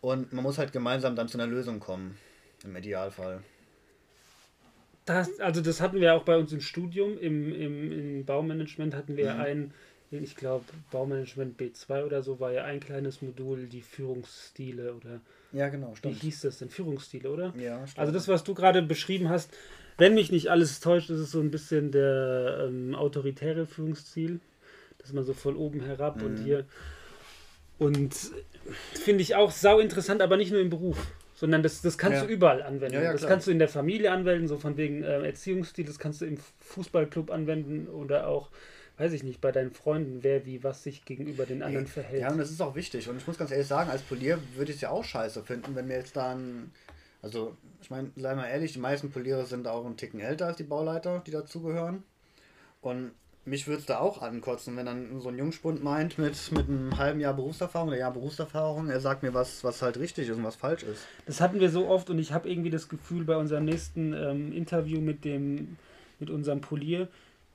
und 0.00 0.32
man 0.32 0.42
muss 0.42 0.56
halt 0.56 0.72
gemeinsam 0.72 1.14
dann 1.16 1.28
zu 1.28 1.38
einer 1.38 1.46
Lösung 1.46 1.78
kommen. 1.78 2.18
Im 2.64 2.76
Idealfall. 2.76 3.42
Das, 5.04 5.40
also 5.40 5.60
das 5.60 5.80
hatten 5.80 6.00
wir 6.00 6.14
auch 6.14 6.22
bei 6.22 6.36
uns 6.36 6.52
im 6.52 6.60
Studium, 6.60 7.18
im, 7.18 7.52
im, 7.52 7.92
im 7.92 8.24
Baumanagement 8.24 8.94
hatten 8.94 9.16
wir 9.16 9.34
Mhm. 9.34 9.40
ein, 9.40 9.74
ich 10.12 10.36
glaube, 10.36 10.64
Baumanagement 10.92 11.56
B2 11.60 12.04
oder 12.04 12.22
so 12.22 12.38
war 12.38 12.52
ja 12.52 12.64
ein 12.64 12.78
kleines 12.78 13.20
Modul, 13.20 13.66
die 13.66 13.80
Führungsstile 13.82 14.94
oder 14.94 15.20
Ja, 15.52 15.68
genau, 15.68 15.94
wie 15.94 15.96
stimmt. 15.96 16.22
hieß 16.22 16.42
das 16.42 16.58
denn? 16.58 16.70
Führungsstile, 16.70 17.30
oder? 17.30 17.52
Ja, 17.58 17.84
stimmt. 17.86 17.98
Also 17.98 18.12
das, 18.12 18.28
was 18.28 18.44
du 18.44 18.54
gerade 18.54 18.80
beschrieben 18.82 19.28
hast, 19.28 19.50
wenn 19.98 20.14
mich 20.14 20.30
nicht 20.30 20.50
alles 20.50 20.78
täuscht, 20.80 21.10
ist 21.10 21.18
es 21.18 21.32
so 21.32 21.40
ein 21.40 21.50
bisschen 21.50 21.90
der 21.90 22.66
ähm, 22.68 22.94
autoritäre 22.94 23.66
Führungsstil, 23.66 24.38
dass 24.98 25.12
man 25.12 25.24
so 25.24 25.34
von 25.34 25.56
oben 25.56 25.80
herab 25.80 26.22
und 26.22 26.38
Mhm. 26.38 26.44
hier 26.44 26.66
und 27.78 28.14
finde 28.94 29.22
ich 29.22 29.34
auch 29.34 29.50
sau 29.50 29.80
interessant, 29.80 30.22
aber 30.22 30.36
nicht 30.36 30.52
nur 30.52 30.60
im 30.60 30.70
Beruf, 30.70 30.98
sondern 31.34 31.62
das, 31.62 31.82
das 31.82 31.98
kannst 31.98 32.20
Ja. 32.20 32.26
du 32.26 32.32
überall 32.32 32.62
anwenden. 32.62 32.94
Ja, 32.94 33.02
ja, 33.02 33.12
das 33.12 33.26
kannst 33.26 33.46
du 33.46 33.50
in 33.50 33.58
der 33.58 33.68
Familie 33.68 34.10
anwenden, 34.12 34.48
so 34.48 34.58
von 34.58 34.76
wegen 34.76 35.02
äh, 35.02 35.24
Erziehungsstil, 35.26 35.84
das 35.84 35.98
kannst 35.98 36.20
du 36.20 36.26
im 36.26 36.38
Fußballclub 36.60 37.30
anwenden 37.30 37.88
oder 37.88 38.28
auch, 38.28 38.50
weiß 38.98 39.12
ich 39.12 39.22
nicht, 39.22 39.40
bei 39.40 39.50
deinen 39.52 39.70
Freunden, 39.72 40.22
wer 40.22 40.44
wie 40.46 40.62
was 40.62 40.82
sich 40.82 41.04
gegenüber 41.04 41.46
den 41.46 41.62
anderen 41.62 41.86
verhält. 41.86 42.22
Ja, 42.22 42.30
und 42.30 42.38
das 42.38 42.50
ist 42.50 42.60
auch 42.60 42.74
wichtig. 42.74 43.08
Und 43.08 43.16
ich 43.16 43.26
muss 43.26 43.38
ganz 43.38 43.50
ehrlich 43.50 43.66
sagen, 43.66 43.90
als 43.90 44.02
Polier 44.02 44.38
würde 44.54 44.70
ich 44.70 44.76
es 44.76 44.82
ja 44.82 44.90
auch 44.90 45.04
scheiße 45.04 45.42
finden, 45.42 45.74
wenn 45.74 45.88
wir 45.88 45.96
jetzt 45.96 46.16
dann. 46.16 46.72
Also, 47.22 47.56
ich 47.80 47.88
meine, 47.88 48.10
sei 48.16 48.34
mal 48.34 48.48
ehrlich, 48.48 48.72
die 48.72 48.80
meisten 48.80 49.10
Poliere 49.10 49.46
sind 49.46 49.68
auch 49.68 49.86
einen 49.86 49.96
Ticken 49.96 50.18
älter 50.20 50.46
als 50.46 50.56
die 50.56 50.64
Bauleiter, 50.64 51.22
die 51.24 51.30
dazugehören. 51.30 52.02
Und 52.80 53.12
mich 53.44 53.66
würde 53.66 53.80
es 53.80 53.86
da 53.86 53.98
auch 53.98 54.22
ankotzen, 54.22 54.76
wenn 54.76 54.86
dann 54.86 55.20
so 55.20 55.28
ein 55.28 55.38
Jungspund 55.38 55.82
meint, 55.82 56.18
mit, 56.18 56.52
mit 56.52 56.68
einem 56.68 56.96
halben 56.96 57.20
Jahr 57.20 57.34
Berufserfahrung 57.34 57.88
oder 57.88 57.98
Jahr 57.98 58.12
Berufserfahrung, 58.12 58.88
er 58.88 59.00
sagt 59.00 59.22
mir, 59.22 59.34
was, 59.34 59.64
was 59.64 59.82
halt 59.82 59.98
richtig 59.98 60.28
ist 60.28 60.36
und 60.36 60.44
was 60.44 60.56
falsch 60.56 60.84
ist. 60.84 61.06
Das 61.26 61.40
hatten 61.40 61.58
wir 61.58 61.70
so 61.70 61.88
oft 61.88 62.10
und 62.10 62.18
ich 62.18 62.32
habe 62.32 62.48
irgendwie 62.48 62.70
das 62.70 62.88
Gefühl 62.88 63.24
bei 63.24 63.36
unserem 63.36 63.64
nächsten 63.64 64.12
ähm, 64.12 64.52
Interview 64.52 65.00
mit 65.00 65.24
dem 65.24 65.76
mit 66.22 66.30
unserem 66.30 66.60
Polier, 66.60 67.08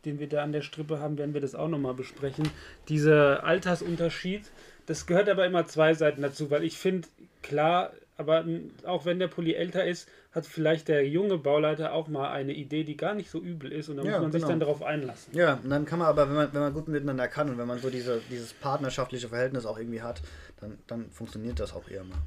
den 0.06 0.19
wir 0.19 0.28
da 0.28 0.43
an 0.43 0.52
der 0.52 0.62
Strippe 0.62 1.00
haben, 1.00 1.17
werden 1.17 1.34
wir 1.34 1.41
das 1.41 1.56
auch 1.56 1.69
nochmal 1.69 1.93
besprechen. 1.93 2.50
Dieser 2.89 3.43
Altersunterschied, 3.43 4.43
das 4.86 5.08
gehört 5.08 5.30
aber 5.30 5.45
immer 5.45 5.65
zwei 5.65 5.93
Seiten 5.93 6.21
dazu, 6.21 6.52
weil 6.52 6.63
ich 6.63 6.78
finde, 6.78 7.08
klar, 7.41 7.93
aber 8.17 8.43
auch 8.86 9.06
wenn 9.06 9.19
der 9.19 9.27
Polier 9.27 9.58
älter 9.58 9.86
ist, 9.86 10.10
hat 10.32 10.45
vielleicht 10.45 10.88
der 10.88 11.08
junge 11.08 11.38
Bauleiter 11.38 11.93
auch 11.93 12.08
mal 12.08 12.32
eine 12.32 12.53
Idee, 12.53 12.84
die 12.84 12.97
gar 12.97 13.13
nicht 13.13 13.30
so 13.30 13.39
übel 13.39 13.71
ist 13.71 13.89
und 13.89 13.97
da 13.97 14.03
Ja, 14.03 14.12
muss 14.13 14.21
man 14.21 14.32
sich 14.32 14.41
genau. 14.41 14.49
dann 14.51 14.60
darauf 14.60 14.84
einlassen. 14.84 15.36
Ja, 15.36 15.60
und 15.63 15.69
dann 15.69 15.86
kann 15.86 15.99
man 15.99 16.08
aber, 16.08 16.27
wenn 16.27 16.36
man, 16.36 16.53
wenn 16.53 16.62
man 16.62 16.73
gut 16.73 16.88
miteinander 16.88 17.27
kann 17.27 17.49
und 17.49 17.58
wenn 17.58 17.67
man 17.67 17.80
so 17.80 17.89
diese, 17.89 18.21
dieses 18.30 18.53
partnerschaftliche 18.53 19.30
Verhältnis 19.30 19.65
auch 19.65 19.77
irgendwie 19.77 20.01
hat, 20.01 20.21
dann, 20.60 20.77
dann 20.88 21.10
funktioniert 21.12 21.60
das 21.60 21.73
auch 21.73 21.89
eher 21.89 22.03
mal. 22.03 22.17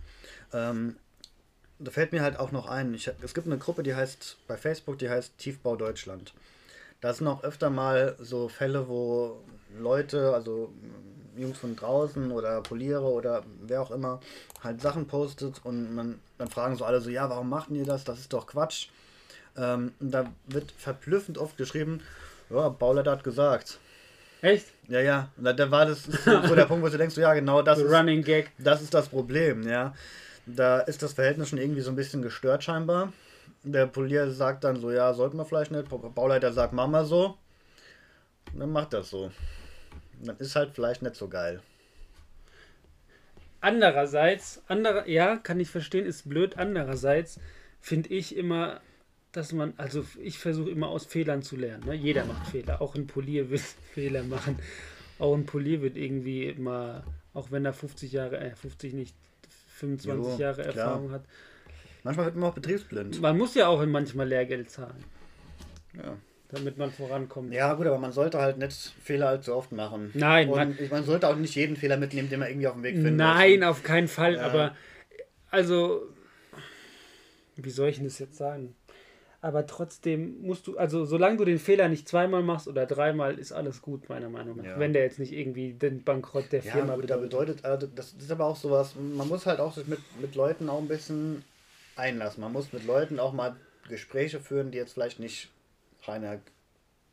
Ähm, 0.53 0.97
da 1.79 1.91
fällt 1.91 2.13
mir 2.13 2.23
halt 2.23 2.39
auch 2.39 2.53
noch 2.53 2.69
ein, 2.69 2.95
ich, 2.95 3.11
es 3.23 3.35
gibt 3.35 3.47
eine 3.47 3.59
Gruppe, 3.59 3.83
die 3.83 3.95
heißt 3.95 4.39
bei 4.47 4.57
Facebook, 4.57 4.99
die 4.99 5.09
heißt 5.11 5.39
Tiefbau 5.39 5.77
Deutschland. 5.77 6.35
Da 7.01 7.15
sind 7.15 7.27
auch 7.27 7.43
öfter 7.43 7.71
mal 7.71 8.17
so 8.19 8.49
Fälle, 8.49 8.89
wo 8.89 9.41
Leute, 9.79 10.35
also 10.35 10.73
Jungs 11.37 11.59
von 11.59 11.77
draußen 11.77 12.31
oder 12.31 12.61
Poliere 12.61 13.03
oder 13.03 13.43
wer 13.63 13.83
auch 13.83 13.91
immer, 13.91 14.21
halt 14.63 14.81
Sachen 14.81 15.07
postet 15.07 15.61
und 15.65 15.95
man, 15.95 16.21
dann 16.39 16.49
fragen 16.49 16.77
so 16.77 16.85
alle 16.85 17.01
so, 17.01 17.11
ja, 17.11 17.29
warum 17.31 17.49
macht 17.49 17.71
ihr 17.71 17.85
das? 17.85 18.05
Das 18.05 18.19
ist 18.19 18.33
doch 18.33 18.47
Quatsch. 18.47 18.89
Ähm, 19.57 19.93
und 20.01 20.11
da 20.11 20.27
wird 20.47 20.73
verblüffend 20.73 21.39
oft 21.39 21.57
geschrieben, 21.57 22.03
ja, 22.51 22.69
Bauleiter 22.69 23.13
hat 23.13 23.25
gesagt. 23.25 23.79
Echt? 24.43 24.67
Ja, 24.89 25.01
ja. 25.01 25.29
Und 25.37 25.45
da, 25.45 25.53
da 25.53 25.71
war 25.71 25.87
das 25.87 26.05
so, 26.05 26.13
so 26.47 26.55
der 26.55 26.65
Punkt, 26.65 26.85
wo 26.85 26.89
du 26.89 26.99
denkst, 26.99 27.15
so, 27.15 27.21
ja, 27.21 27.35
genau, 27.35 27.63
das 27.63 27.79
ist, 27.83 27.93
Running 27.93 28.23
Gag. 28.23 28.51
das 28.59 28.83
ist 28.83 28.95
das 28.95 29.09
Problem, 29.09 29.69
ja. 29.69 29.95
Da 30.47 30.81
ist 30.81 31.03
das 31.03 31.13
Verhältnis 31.13 31.49
schon 31.49 31.59
irgendwie 31.59 31.83
so 31.83 31.91
ein 31.91 31.97
bisschen 31.97 32.23
gestört 32.23 32.65
scheinbar. 32.65 33.13
Der 33.63 33.87
Polier 33.87 34.31
sagt 34.31 34.65
dann 34.65 34.81
so, 34.81 34.91
ja, 34.91 35.13
sollten 35.13 35.37
wir 35.37 35.45
vielleicht 35.45 35.71
nicht. 35.71 35.89
Bauleiter 36.15 36.53
sagt, 36.53 36.73
mach 36.73 36.87
mal 36.87 37.05
so. 37.05 37.37
Und 38.53 38.61
dann 38.61 38.73
macht 38.73 38.95
das 38.95 39.11
so. 39.11 39.31
Dann 40.25 40.37
ist 40.39 40.57
halt 40.57 40.73
vielleicht 40.75 41.03
nicht 41.03 41.17
so 41.17 41.29
geil. 41.29 41.61
Andererseits, 43.61 44.63
andere, 44.69 45.09
ja, 45.09 45.37
kann 45.37 45.61
ich 45.61 45.71
verstehen, 45.71 46.07
ist 46.07 46.29
blöd. 46.29 46.57
Andererseits 46.57 47.39
finde 47.81 48.09
ich 48.11 48.37
immer, 48.37 48.81
dass 49.33 49.53
man, 49.53 49.75
also 49.77 50.05
ich 50.23 50.39
versuche 50.39 50.71
immer 50.71 50.89
aus 50.89 51.05
Fehlern 51.05 51.43
zu 51.43 51.57
lernen. 51.57 51.85
Ne? 51.87 51.95
Jeder 51.95 52.25
macht 52.25 52.49
Fehler. 52.49 52.81
Auch 52.81 52.95
ein 52.95 53.07
Polier 53.07 53.51
wird 53.51 53.61
Fehler 53.95 54.23
machen. 54.23 54.59
Auch 55.19 55.35
ein 55.35 55.45
Polier 55.45 55.83
wird 55.83 55.97
irgendwie 55.97 56.55
mal, 56.55 57.05
auch 57.35 57.51
wenn 57.51 57.65
er 57.65 57.75
50 57.75 58.13
Jahre, 58.13 58.39
äh, 58.39 58.55
50 58.55 58.95
nicht, 58.95 59.15
25 59.77 60.33
jo, 60.33 60.39
Jahre 60.39 60.63
klar. 60.63 60.77
Erfahrung 60.77 61.13
hat. 61.13 61.25
Manchmal 62.03 62.27
wird 62.27 62.37
man 62.37 62.51
auch 62.51 62.55
betriebsblind. 62.55 63.21
Man 63.21 63.37
muss 63.37 63.55
ja 63.55 63.69
auch 63.69 63.85
manchmal 63.85 64.27
Lehrgeld 64.27 64.71
zahlen. 64.71 65.05
Ja 65.95 66.17
damit 66.53 66.79
man 66.79 66.91
vorankommt. 66.91 67.53
Ja, 67.53 67.75
gut, 67.75 67.87
aber 67.87 67.99
man 67.99 68.13
sollte 68.13 68.39
halt 68.39 68.59
nicht 68.59 68.95
Fehler 69.03 69.29
allzu 69.29 69.55
oft 69.55 69.73
machen. 69.73 70.11
Nein, 70.15 70.49
Und 70.49 70.57
man, 70.57 70.77
man 70.91 71.05
sollte 71.05 71.29
auch 71.29 71.37
nicht 71.37 71.55
jeden 71.55 71.77
Fehler 71.77 71.97
mitnehmen, 71.97 72.29
den 72.29 72.41
man 72.41 72.49
irgendwie 72.49 72.67
auf 72.67 72.75
dem 72.75 72.83
Weg 72.83 72.95
findet. 72.95 73.17
Nein, 73.17 73.65
auf 73.65 73.83
keinen 73.83 74.09
Fall, 74.09 74.35
ja. 74.35 74.43
aber 74.43 74.75
also, 75.51 76.03
wie 77.57 77.71
soll 77.71 77.89
ich 77.89 77.97
denn 77.97 78.05
das 78.05 78.19
jetzt 78.19 78.37
sagen? 78.37 78.75
Aber 79.43 79.67
trotzdem 79.67 80.43
musst 80.43 80.67
du, 80.67 80.77
also 80.77 81.07
solange 81.07 81.39
du 81.39 81.45
den 81.47 81.59
Fehler 81.59 81.89
nicht 81.89 82.07
zweimal 82.07 82.43
machst 82.43 82.69
oder 82.69 82.85
dreimal, 82.85 83.39
ist 83.39 83.53
alles 83.53 83.81
gut, 83.81 84.09
meiner 84.11 84.29
Meinung 84.29 84.59
nach. 84.59 84.65
Ja. 84.65 84.79
Wenn 84.79 84.93
der 84.93 85.03
jetzt 85.03 85.19
nicht 85.19 85.33
irgendwie 85.33 85.73
den 85.73 86.05
Bankrott 86.05 86.53
der 86.53 86.63
Firma 86.63 86.89
ja, 86.89 86.95
gut, 86.97 87.03
bedeutet. 87.03 87.31
bedeutet 87.31 87.65
also 87.65 87.87
das 87.87 88.13
ist 88.13 88.31
aber 88.31 88.45
auch 88.45 88.57
sowas, 88.57 88.95
man 88.97 89.27
muss 89.29 89.47
halt 89.47 89.61
auch 89.61 89.73
sich 89.73 89.87
mit, 89.87 89.99
mit 90.21 90.35
Leuten 90.35 90.69
auch 90.69 90.79
ein 90.79 90.89
bisschen 90.89 91.43
einlassen. 91.97 92.43
Man 92.43 92.53
muss 92.53 92.75
mit 92.75 92.85
Leuten 92.85 93.19
auch 93.19 93.33
mal 93.33 93.57
Gespräche 93.89 94.41
führen, 94.41 94.73
die 94.73 94.79
jetzt 94.79 94.93
vielleicht 94.93 95.21
nicht 95.21 95.49
reiner 96.05 96.41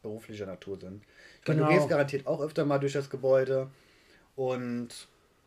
beruflicher 0.01 0.45
Natur 0.45 0.79
sind. 0.79 1.03
Ich 1.39 1.45
genau. 1.45 1.63
meine, 1.63 1.73
du 1.73 1.79
gehst 1.79 1.89
garantiert 1.89 2.27
auch 2.27 2.41
öfter 2.41 2.65
mal 2.65 2.79
durch 2.79 2.93
das 2.93 3.09
Gebäude 3.09 3.69
und 4.35 4.89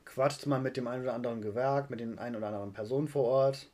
quatschst 0.04 0.46
mal 0.46 0.60
mit 0.60 0.76
dem 0.76 0.86
einen 0.86 1.04
oder 1.04 1.14
anderen 1.14 1.40
Gewerk, 1.40 1.90
mit 1.90 2.00
den 2.00 2.18
einen 2.18 2.36
oder 2.36 2.48
anderen 2.48 2.72
Personen 2.72 3.08
vor 3.08 3.24
Ort. 3.24 3.68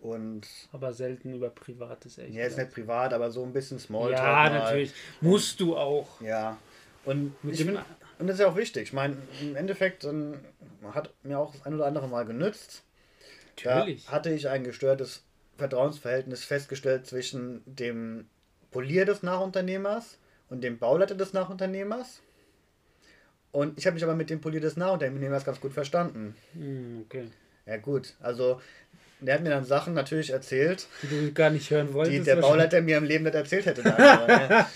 Und 0.00 0.46
aber 0.72 0.94
selten 0.94 1.34
über 1.34 1.50
Privates 1.50 2.16
echt. 2.16 2.32
Ja, 2.32 2.46
ist 2.46 2.56
nicht 2.56 2.70
privat, 2.70 3.12
aber 3.12 3.30
so 3.30 3.44
ein 3.44 3.52
bisschen 3.52 3.78
Smalltalk. 3.78 4.18
Ja, 4.18 4.32
mal. 4.32 4.58
natürlich. 4.58 4.94
Musst 5.20 5.60
du 5.60 5.76
auch. 5.76 6.20
Ja. 6.22 6.56
Und, 7.04 7.34
ich, 7.44 7.66
und 7.66 7.76
das 8.18 8.30
ist 8.36 8.40
ja 8.40 8.48
auch 8.48 8.56
wichtig. 8.56 8.84
Ich 8.84 8.92
meine, 8.94 9.16
im 9.42 9.56
Endeffekt 9.56 10.06
um, 10.06 10.34
hat 10.92 11.12
mir 11.22 11.38
auch 11.38 11.52
das 11.52 11.66
ein 11.66 11.74
oder 11.74 11.86
andere 11.86 12.08
Mal 12.08 12.24
genützt. 12.24 12.82
Natürlich. 13.56 14.06
Da 14.06 14.12
hatte 14.12 14.30
ich 14.30 14.48
ein 14.48 14.64
gestörtes 14.64 15.22
Vertrauensverhältnis 15.58 16.44
festgestellt 16.44 17.06
zwischen 17.06 17.62
dem 17.66 18.26
Polier 18.70 19.04
des 19.04 19.22
Nachunternehmers 19.22 20.18
und 20.48 20.62
dem 20.62 20.78
Bauleiter 20.78 21.14
des 21.14 21.32
Nachunternehmers. 21.32 22.20
Und 23.52 23.78
ich 23.78 23.86
habe 23.86 23.94
mich 23.94 24.04
aber 24.04 24.14
mit 24.14 24.30
dem 24.30 24.40
Polier 24.40 24.60
des 24.60 24.76
Nachunternehmers 24.76 25.44
ganz 25.44 25.60
gut 25.60 25.72
verstanden. 25.72 26.36
Hm, 26.52 27.04
okay. 27.06 27.28
Ja, 27.66 27.76
gut. 27.78 28.14
Also, 28.20 28.60
der 29.20 29.34
hat 29.34 29.42
mir 29.42 29.50
dann 29.50 29.64
Sachen 29.64 29.94
natürlich 29.94 30.30
erzählt, 30.30 30.86
die 31.02 31.08
du 31.08 31.32
gar 31.32 31.50
nicht 31.50 31.70
hören 31.70 31.92
wolltest. 31.92 32.16
Die 32.16 32.22
der 32.22 32.36
Bauleiter 32.36 32.80
mir 32.80 32.96
im 32.96 33.04
Leben 33.04 33.24
nicht 33.24 33.34
erzählt 33.34 33.66
hätte. 33.66 33.82
Dann, 33.82 34.66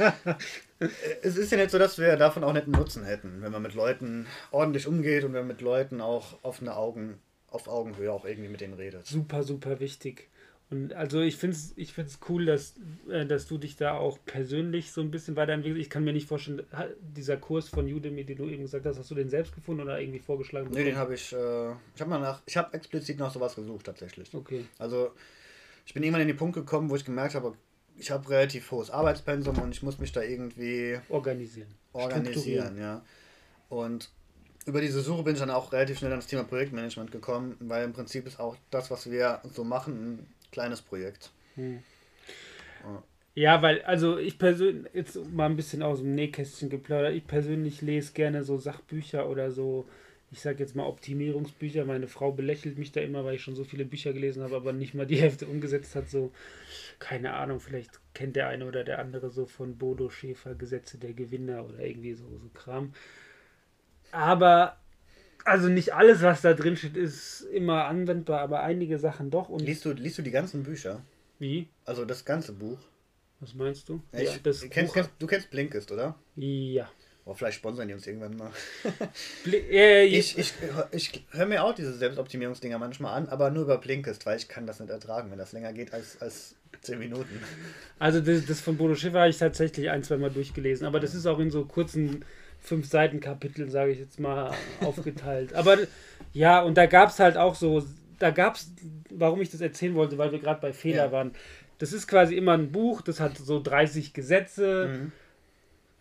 es 1.22 1.36
ist 1.36 1.50
ja 1.50 1.58
nicht 1.58 1.70
so, 1.70 1.78
dass 1.78 1.98
wir 1.98 2.16
davon 2.16 2.44
auch 2.44 2.52
nicht 2.52 2.64
einen 2.64 2.72
Nutzen 2.72 3.04
hätten, 3.04 3.42
wenn 3.42 3.52
man 3.52 3.62
mit 3.62 3.74
Leuten 3.74 4.26
ordentlich 4.50 4.86
umgeht 4.86 5.24
und 5.24 5.32
wenn 5.32 5.40
man 5.40 5.48
mit 5.48 5.60
Leuten 5.60 6.00
auch 6.00 6.38
offene 6.42 6.76
Augen, 6.76 7.18
auf 7.50 7.68
Augenhöhe 7.68 8.12
auch 8.12 8.24
irgendwie 8.24 8.50
mit 8.50 8.60
denen 8.60 8.74
redet. 8.74 9.06
Super, 9.06 9.44
super 9.44 9.80
wichtig. 9.80 10.28
Und 10.74 10.92
also 10.92 11.20
ich 11.20 11.36
finde 11.36 11.54
es 11.54 11.72
ich 11.76 11.92
find's 11.92 12.18
cool, 12.28 12.46
dass, 12.46 12.74
äh, 13.08 13.24
dass 13.24 13.46
du 13.46 13.58
dich 13.58 13.76
da 13.76 13.96
auch 13.96 14.18
persönlich 14.26 14.90
so 14.90 15.02
ein 15.02 15.12
bisschen 15.12 15.36
weiterentwickelst. 15.36 15.80
Ich 15.80 15.88
kann 15.90 16.02
mir 16.02 16.12
nicht 16.12 16.26
vorstellen, 16.26 16.62
dieser 17.00 17.36
Kurs 17.36 17.68
von 17.68 17.86
Udemy, 17.86 18.24
den 18.24 18.36
du 18.36 18.44
eben 18.46 18.62
gesagt 18.62 18.84
hast, 18.84 18.98
hast 18.98 19.08
du 19.08 19.14
den 19.14 19.28
selbst 19.28 19.54
gefunden 19.54 19.82
oder 19.82 20.00
irgendwie 20.00 20.18
vorgeschlagen? 20.18 20.70
Nee, 20.72 20.84
den 20.84 20.96
habe 20.96 21.14
ich, 21.14 21.32
äh, 21.32 21.70
ich 21.94 22.00
habe 22.00 22.10
mal 22.10 22.18
nach, 22.18 22.42
ich 22.44 22.56
habe 22.56 22.74
explizit 22.74 23.20
nach 23.20 23.32
sowas 23.32 23.54
gesucht 23.54 23.86
tatsächlich. 23.86 24.34
Okay. 24.34 24.64
Also 24.80 25.12
ich 25.86 25.94
bin 25.94 26.02
irgendwann 26.02 26.22
in 26.22 26.28
den 26.28 26.36
Punkt 26.36 26.56
gekommen, 26.56 26.90
wo 26.90 26.96
ich 26.96 27.04
gemerkt 27.04 27.36
habe, 27.36 27.54
ich 27.96 28.10
habe 28.10 28.28
relativ 28.28 28.68
hohes 28.72 28.90
Arbeitspensum 28.90 29.56
und 29.58 29.72
ich 29.72 29.82
muss 29.84 30.00
mich 30.00 30.10
da 30.10 30.22
irgendwie 30.22 30.98
organisieren. 31.08 31.68
Organisieren, 31.92 32.76
ja. 32.78 33.04
Und 33.68 34.10
über 34.66 34.80
diese 34.80 35.00
Suche 35.00 35.22
bin 35.22 35.34
ich 35.34 35.40
dann 35.40 35.50
auch 35.50 35.72
relativ 35.72 35.98
schnell 35.98 36.10
ans 36.10 36.26
Thema 36.26 36.44
Projektmanagement 36.44 37.12
gekommen, 37.12 37.56
weil 37.60 37.84
im 37.84 37.92
Prinzip 37.92 38.26
ist 38.26 38.40
auch 38.40 38.56
das, 38.70 38.90
was 38.90 39.10
wir 39.10 39.40
so 39.52 39.62
machen, 39.62 40.26
kleines 40.54 40.80
Projekt. 40.80 41.30
Hm. 41.56 41.82
Ja. 43.34 43.62
weil, 43.62 43.82
also 43.82 44.18
ich 44.18 44.38
persönlich, 44.38 44.92
jetzt 44.94 45.16
mal 45.32 45.46
ein 45.46 45.56
bisschen 45.56 45.82
aus 45.82 45.98
dem 45.98 46.14
Nähkästchen 46.14 46.70
geplaudert, 46.70 47.14
ich 47.14 47.26
persönlich 47.26 47.82
lese 47.82 48.12
gerne 48.12 48.44
so 48.44 48.58
Sachbücher 48.58 49.28
oder 49.28 49.50
so, 49.50 49.86
ich 50.30 50.40
sag 50.40 50.60
jetzt 50.60 50.76
mal 50.76 50.86
Optimierungsbücher. 50.86 51.84
Meine 51.84 52.06
Frau 52.06 52.32
belächelt 52.32 52.78
mich 52.78 52.92
da 52.92 53.00
immer, 53.00 53.24
weil 53.24 53.36
ich 53.36 53.42
schon 53.42 53.56
so 53.56 53.64
viele 53.64 53.84
Bücher 53.84 54.12
gelesen 54.12 54.42
habe, 54.42 54.56
aber 54.56 54.72
nicht 54.72 54.94
mal 54.94 55.06
die 55.06 55.16
Hälfte 55.20 55.46
umgesetzt 55.46 55.96
hat. 55.96 56.08
So, 56.08 56.32
keine 57.00 57.34
Ahnung, 57.34 57.58
vielleicht 57.60 58.00
kennt 58.14 58.36
der 58.36 58.48
eine 58.48 58.66
oder 58.66 58.84
der 58.84 59.00
andere 59.00 59.30
so 59.30 59.46
von 59.46 59.76
Bodo 59.76 60.08
Schäfer 60.08 60.54
Gesetze 60.54 60.98
der 60.98 61.14
Gewinner 61.14 61.64
oder 61.64 61.80
irgendwie 61.80 62.14
so, 62.14 62.24
so 62.38 62.48
Kram. 62.54 62.94
Aber 64.12 64.76
also 65.44 65.68
nicht 65.68 65.94
alles, 65.94 66.22
was 66.22 66.42
da 66.42 66.54
drin 66.54 66.76
steht, 66.76 66.96
ist 66.96 67.42
immer 67.42 67.84
anwendbar, 67.84 68.40
aber 68.40 68.62
einige 68.62 68.98
Sachen 68.98 69.30
doch. 69.30 69.48
Und 69.48 69.62
liest, 69.62 69.84
du, 69.84 69.92
liest 69.92 70.18
du 70.18 70.22
die 70.22 70.30
ganzen 70.30 70.62
Bücher? 70.62 71.02
Wie? 71.38 71.68
Also 71.84 72.04
das 72.04 72.24
ganze 72.24 72.52
Buch. 72.52 72.78
Was 73.40 73.54
meinst 73.54 73.88
du? 73.88 74.00
Ja, 74.12 74.20
ich, 74.20 74.42
das 74.42 74.62
kennst, 74.70 74.94
kennst, 74.94 75.10
du 75.18 75.26
kennst 75.26 75.50
Blinkist, 75.50 75.92
oder? 75.92 76.14
Ja. 76.36 76.88
Oh, 77.26 77.32
vielleicht 77.32 77.56
sponsern 77.56 77.88
die 77.88 77.94
uns 77.94 78.06
irgendwann 78.06 78.36
mal. 78.36 78.50
äh, 79.50 80.04
ich 80.04 80.36
ich, 80.36 80.52
ich 80.92 81.24
höre 81.30 81.46
mir 81.46 81.64
auch 81.64 81.74
diese 81.74 81.94
Selbstoptimierungsdinger 81.94 82.78
manchmal 82.78 83.14
an, 83.14 83.28
aber 83.28 83.50
nur 83.50 83.62
über 83.62 83.78
Blinkist, 83.78 84.26
weil 84.26 84.36
ich 84.36 84.48
kann 84.48 84.66
das 84.66 84.78
nicht 84.80 84.90
ertragen, 84.90 85.30
wenn 85.30 85.38
das 85.38 85.52
länger 85.52 85.72
geht 85.72 85.94
als, 85.94 86.20
als 86.20 86.54
10 86.82 86.98
Minuten. 86.98 87.40
Also 87.98 88.20
das, 88.20 88.44
das 88.44 88.60
von 88.60 88.76
Bodo 88.76 88.94
Schiffer 88.94 89.20
habe 89.20 89.30
ich 89.30 89.38
tatsächlich 89.38 89.88
ein, 89.88 90.02
zwei 90.02 90.18
Mal 90.18 90.30
durchgelesen, 90.30 90.86
aber 90.86 91.00
das 91.00 91.14
ist 91.14 91.26
auch 91.26 91.38
in 91.38 91.50
so 91.50 91.64
kurzen 91.64 92.24
fünf 92.60 92.88
Seiten 92.88 93.20
Kapitel, 93.20 93.70
sage 93.70 93.92
ich 93.92 93.98
jetzt 93.98 94.20
mal, 94.20 94.52
aufgeteilt. 94.80 95.54
Aber 95.54 95.78
ja, 96.32 96.60
und 96.62 96.76
da 96.76 96.86
gab 96.86 97.10
es 97.10 97.18
halt 97.20 97.36
auch 97.36 97.54
so, 97.54 97.84
da 98.18 98.30
gab 98.30 98.56
es, 98.56 98.70
warum 99.10 99.40
ich 99.40 99.50
das 99.50 99.60
erzählen 99.60 99.94
wollte, 99.94 100.18
weil 100.18 100.32
wir 100.32 100.38
gerade 100.38 100.60
bei 100.60 100.72
Fehler 100.72 101.06
ja. 101.06 101.12
waren. 101.12 101.32
Das 101.78 101.92
ist 101.92 102.06
quasi 102.06 102.36
immer 102.36 102.52
ein 102.52 102.70
Buch, 102.72 103.02
das 103.02 103.20
hat 103.20 103.36
so 103.36 103.60
30 103.62 104.12
Gesetze. 104.12 104.88
Mhm. 104.88 105.12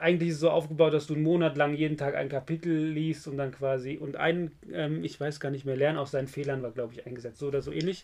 Eigentlich 0.03 0.29
ist 0.29 0.35
es 0.35 0.41
so 0.41 0.49
aufgebaut, 0.49 0.93
dass 0.93 1.07
du 1.07 1.13
einen 1.13 1.23
Monat 1.23 1.57
lang 1.57 1.73
jeden 1.73 1.97
Tag 1.97 2.15
ein 2.15 2.29
Kapitel 2.29 2.73
liest 2.73 3.27
und 3.27 3.37
dann 3.37 3.51
quasi, 3.51 3.97
und 3.97 4.17
ein, 4.17 4.51
ähm, 4.71 5.03
ich 5.03 5.19
weiß 5.19 5.39
gar 5.39 5.49
nicht 5.49 5.65
mehr, 5.65 5.77
Lernen 5.77 5.97
aus 5.97 6.11
seinen 6.11 6.27
Fehlern 6.27 6.61
war, 6.61 6.71
glaube 6.71 6.93
ich, 6.93 7.05
eingesetzt, 7.05 7.39
so 7.39 7.47
oder 7.47 7.61
so 7.61 7.71
ähnlich. 7.71 8.03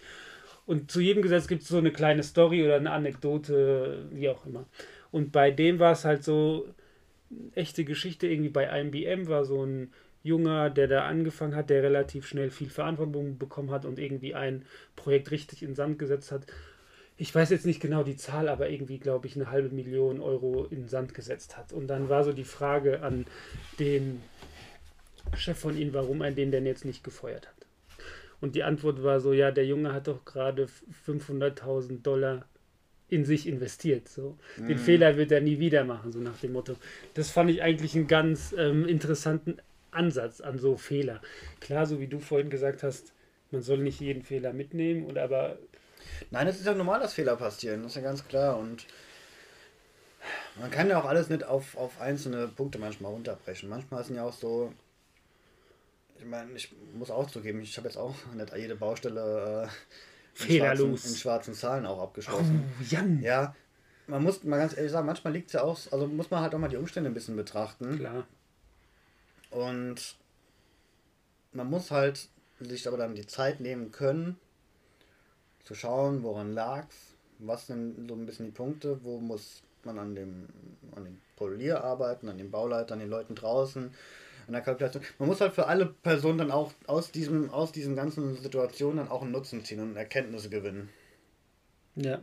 Und 0.66 0.92
zu 0.92 1.02
jedem 1.02 1.22
Gesetz 1.22 1.48
gibt 1.48 1.64
es 1.64 1.68
so 1.68 1.78
eine 1.78 1.92
kleine 1.92 2.24
Story 2.24 2.64
oder 2.64 2.76
eine 2.76 2.92
Anekdote, 2.92 4.08
wie 4.12 4.30
auch 4.30 4.46
immer. 4.46 4.66
Und 5.12 5.32
bei 5.32 5.52
dem 5.52 5.80
war 5.80 5.94
es 5.94 6.06
halt 6.06 6.24
so, 6.24 6.68
echte 7.56 7.84
Geschichte. 7.84 8.28
Irgendwie 8.28 8.50
bei 8.50 8.82
IBM 8.82 9.28
war 9.28 9.46
so 9.46 9.66
ein 9.66 9.92
Junger, 10.24 10.70
der 10.70 10.88
da 10.88 11.06
angefangen 11.06 11.56
hat, 11.56 11.70
der 11.70 11.84
relativ 11.84 12.28
schnell 12.28 12.50
viel 12.50 12.70
Verantwortung 12.70 13.38
bekommen 13.38 13.72
hat 13.72 13.86
und 13.86 14.00
irgendwie 14.00 14.36
ein 14.36 14.66
Projekt 14.96 15.32
richtig 15.32 15.64
in 15.64 15.76
Sand 15.76 15.98
gesetzt 16.00 16.32
hat. 16.32 16.46
Ich 17.22 17.36
weiß 17.36 17.50
jetzt 17.50 17.66
nicht 17.66 17.82
genau 17.82 18.04
die 18.04 18.16
Zahl, 18.16 18.48
aber 18.48 18.70
irgendwie, 18.70 18.98
glaube 18.98 19.28
ich, 19.28 19.36
eine 19.36 19.52
halbe 19.52 19.76
Million 19.76 20.22
Euro 20.22 20.66
in 20.72 20.88
Sand 20.88 21.14
gesetzt 21.14 21.58
hat. 21.58 21.74
Und 21.74 21.88
dann 21.88 22.08
war 22.08 22.24
so 22.24 22.32
die 22.32 22.46
Frage 22.46 23.02
an 23.02 23.26
den 23.78 24.22
Chef 25.36 25.60
von 25.60 25.78
ihm, 25.78 25.94
warum 25.94 26.22
er 26.22 26.32
den 26.32 26.50
denn 26.50 26.66
jetzt 26.66 26.86
nicht 26.86 27.04
gefeuert 27.04 27.48
hat. 27.48 27.68
Und 28.40 28.56
die 28.56 28.64
Antwort 28.64 29.04
war 29.04 29.20
so, 29.20 29.34
ja, 29.34 29.52
der 29.52 29.66
Junge 29.66 29.94
hat 29.94 30.08
doch 30.08 30.24
gerade 30.24 30.68
500.000 31.06 32.02
Dollar 32.02 32.46
in 33.10 33.26
sich 33.26 33.48
investiert. 33.48 34.08
So. 34.08 34.38
Mhm. 34.56 34.68
Den 34.68 34.78
Fehler 34.78 35.18
wird 35.18 35.34
er 35.34 35.42
nie 35.42 35.60
wieder 35.60 35.84
machen, 35.84 36.14
so 36.14 36.20
nach 36.20 36.40
dem 36.40 36.54
Motto. 36.54 36.78
Das 37.16 37.30
fand 37.30 37.52
ich 37.52 37.62
eigentlich 37.62 37.96
einen 37.96 38.08
ganz 38.08 38.56
ähm, 38.58 38.88
interessanten 38.88 39.58
Ansatz 39.92 40.40
an 40.40 40.58
so 40.58 40.78
Fehler. 40.78 41.22
Klar, 41.60 41.86
so 41.86 42.00
wie 42.00 42.08
du 42.08 42.20
vorhin 42.20 42.50
gesagt 42.50 42.82
hast, 42.82 43.12
man 43.52 43.62
soll 43.62 43.80
nicht 43.80 44.00
jeden 44.00 44.24
Fehler 44.24 44.54
mitnehmen, 44.54 45.06
und 45.06 45.18
aber. 45.18 45.58
Nein, 46.32 46.48
es 46.48 46.60
ist 46.60 46.66
ja 46.66 46.74
normal, 46.74 47.00
dass 47.00 47.14
Fehler 47.14 47.36
passieren, 47.36 47.84
das 47.84 47.94
ist 47.94 47.96
ja 47.96 48.02
ganz 48.02 48.28
klar. 48.28 48.58
Und 48.58 48.86
man 50.60 50.72
kann 50.72 50.90
ja 50.90 51.00
auch 51.00 51.06
alles 51.06 51.30
nicht 51.30 51.44
auf, 51.44 51.78
auf 51.78 52.00
einzelne 52.02 52.48
Punkte 52.48 52.80
manchmal 52.80 53.12
runterbrechen. 53.12 53.70
Manchmal 53.70 54.04
sind 54.04 54.16
ja 54.16 54.24
auch 54.24 54.34
so. 54.34 54.74
Ich 56.18 56.26
meine, 56.26 56.52
ich 56.52 56.74
muss 56.94 57.12
auch 57.12 57.30
zugeben, 57.30 57.62
ich 57.62 57.78
habe 57.78 57.88
jetzt 57.88 57.98
auch 57.98 58.16
nicht 58.36 58.56
jede 58.56 58.76
Baustelle. 58.76 59.64
Äh, 59.64 59.70
Fehlerlos. 60.34 60.80
In 60.80 60.96
schwarzen, 60.96 61.10
in 61.12 61.18
schwarzen 61.18 61.54
Zahlen 61.54 61.86
auch 61.86 62.02
abgeschlossen. 62.02 62.64
Oh, 62.80 62.84
Jan. 62.90 63.22
Ja, 63.22 63.56
man 64.08 64.24
muss 64.24 64.44
mal 64.44 64.58
ganz 64.58 64.76
ehrlich 64.76 64.92
sagen, 64.92 65.06
manchmal 65.06 65.34
liegt 65.34 65.48
es 65.48 65.54
ja 65.54 65.62
auch, 65.62 65.80
also 65.92 66.08
muss 66.08 66.32
man 66.32 66.42
halt 66.42 66.56
auch 66.56 66.60
mal 66.60 66.70
die 66.70 66.78
Umstände 66.78 67.10
ein 67.10 67.14
bisschen 67.14 67.36
betrachten. 67.36 67.98
Klar. 67.98 68.26
Und 69.52 70.16
man 71.52 71.70
muss 71.70 71.92
halt 71.92 72.30
sich 72.60 72.88
aber 72.88 72.98
dann 72.98 73.16
die 73.16 73.28
Zeit 73.28 73.60
nehmen 73.60 73.92
können, 73.92 74.38
zu 75.70 75.76
schauen, 75.76 76.24
woran 76.24 76.56
lag's, 76.56 77.14
was 77.38 77.68
sind 77.68 78.08
so 78.10 78.16
ein 78.16 78.26
bisschen 78.26 78.48
die 78.48 78.52
Punkte, 78.52 79.00
wo 79.04 79.20
muss 79.20 79.62
man 79.84 80.00
an 80.00 80.16
dem, 80.16 80.48
an 80.96 81.04
dem 81.04 81.22
Polier 81.36 81.84
arbeiten, 81.84 82.28
an 82.28 82.40
dem 82.40 82.50
Bauleiter, 82.50 82.94
an 82.96 83.00
den 83.00 83.10
Leuten 83.10 83.36
draußen, 83.36 83.92
an 84.48 84.52
der 84.54 84.62
Kalkulation. 84.64 85.04
Man 85.20 85.30
muss 85.30 85.42
halt 85.42 85.54
für 85.54 85.68
alle 85.68 85.86
Personen 85.86 86.40
dann 86.40 86.50
auch 86.50 86.74
aus 86.88 87.12
diesem, 87.12 87.52
aus 87.52 87.72
diesen 87.72 87.96
ganzen 87.96 88.36
Situationen 88.42 88.98
dann 88.98 89.10
auch 89.10 89.22
einen 89.22 89.32
Nutzen 89.32 89.64
ziehen 89.64 89.80
und 89.80 89.96
Erkenntnisse 89.96 90.50
gewinnen. 90.50 90.90
Ja. 91.96 92.20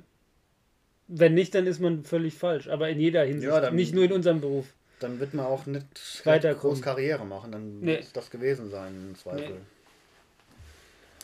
Wenn 1.07 1.35
nicht, 1.35 1.55
dann 1.55 1.69
ist 1.69 1.79
man 1.81 2.03
völlig 2.03 2.35
falsch. 2.35 2.67
Aber 2.67 2.89
in 2.89 2.99
jeder 2.99 3.23
Hinsicht. 3.25 3.53
Ja, 3.53 3.71
nicht 3.71 3.95
nur 3.95 4.03
in 4.05 4.13
unserem 4.13 4.41
Beruf. 4.41 4.67
Dann 4.99 5.21
wird 5.21 5.35
man 5.35 5.47
auch 5.47 5.67
nicht 5.67 5.87
groß 6.25 6.83
Karriere 6.83 7.25
machen. 7.25 7.53
Dann 7.53 7.79
Nee. 7.79 7.93
wird 7.93 8.03
es 8.03 8.13
das 8.13 8.29
gewesen 8.29 8.71
sein, 8.71 9.11
im 9.11 9.15
Zweifel. 9.15 9.51
Nee. 9.51 9.76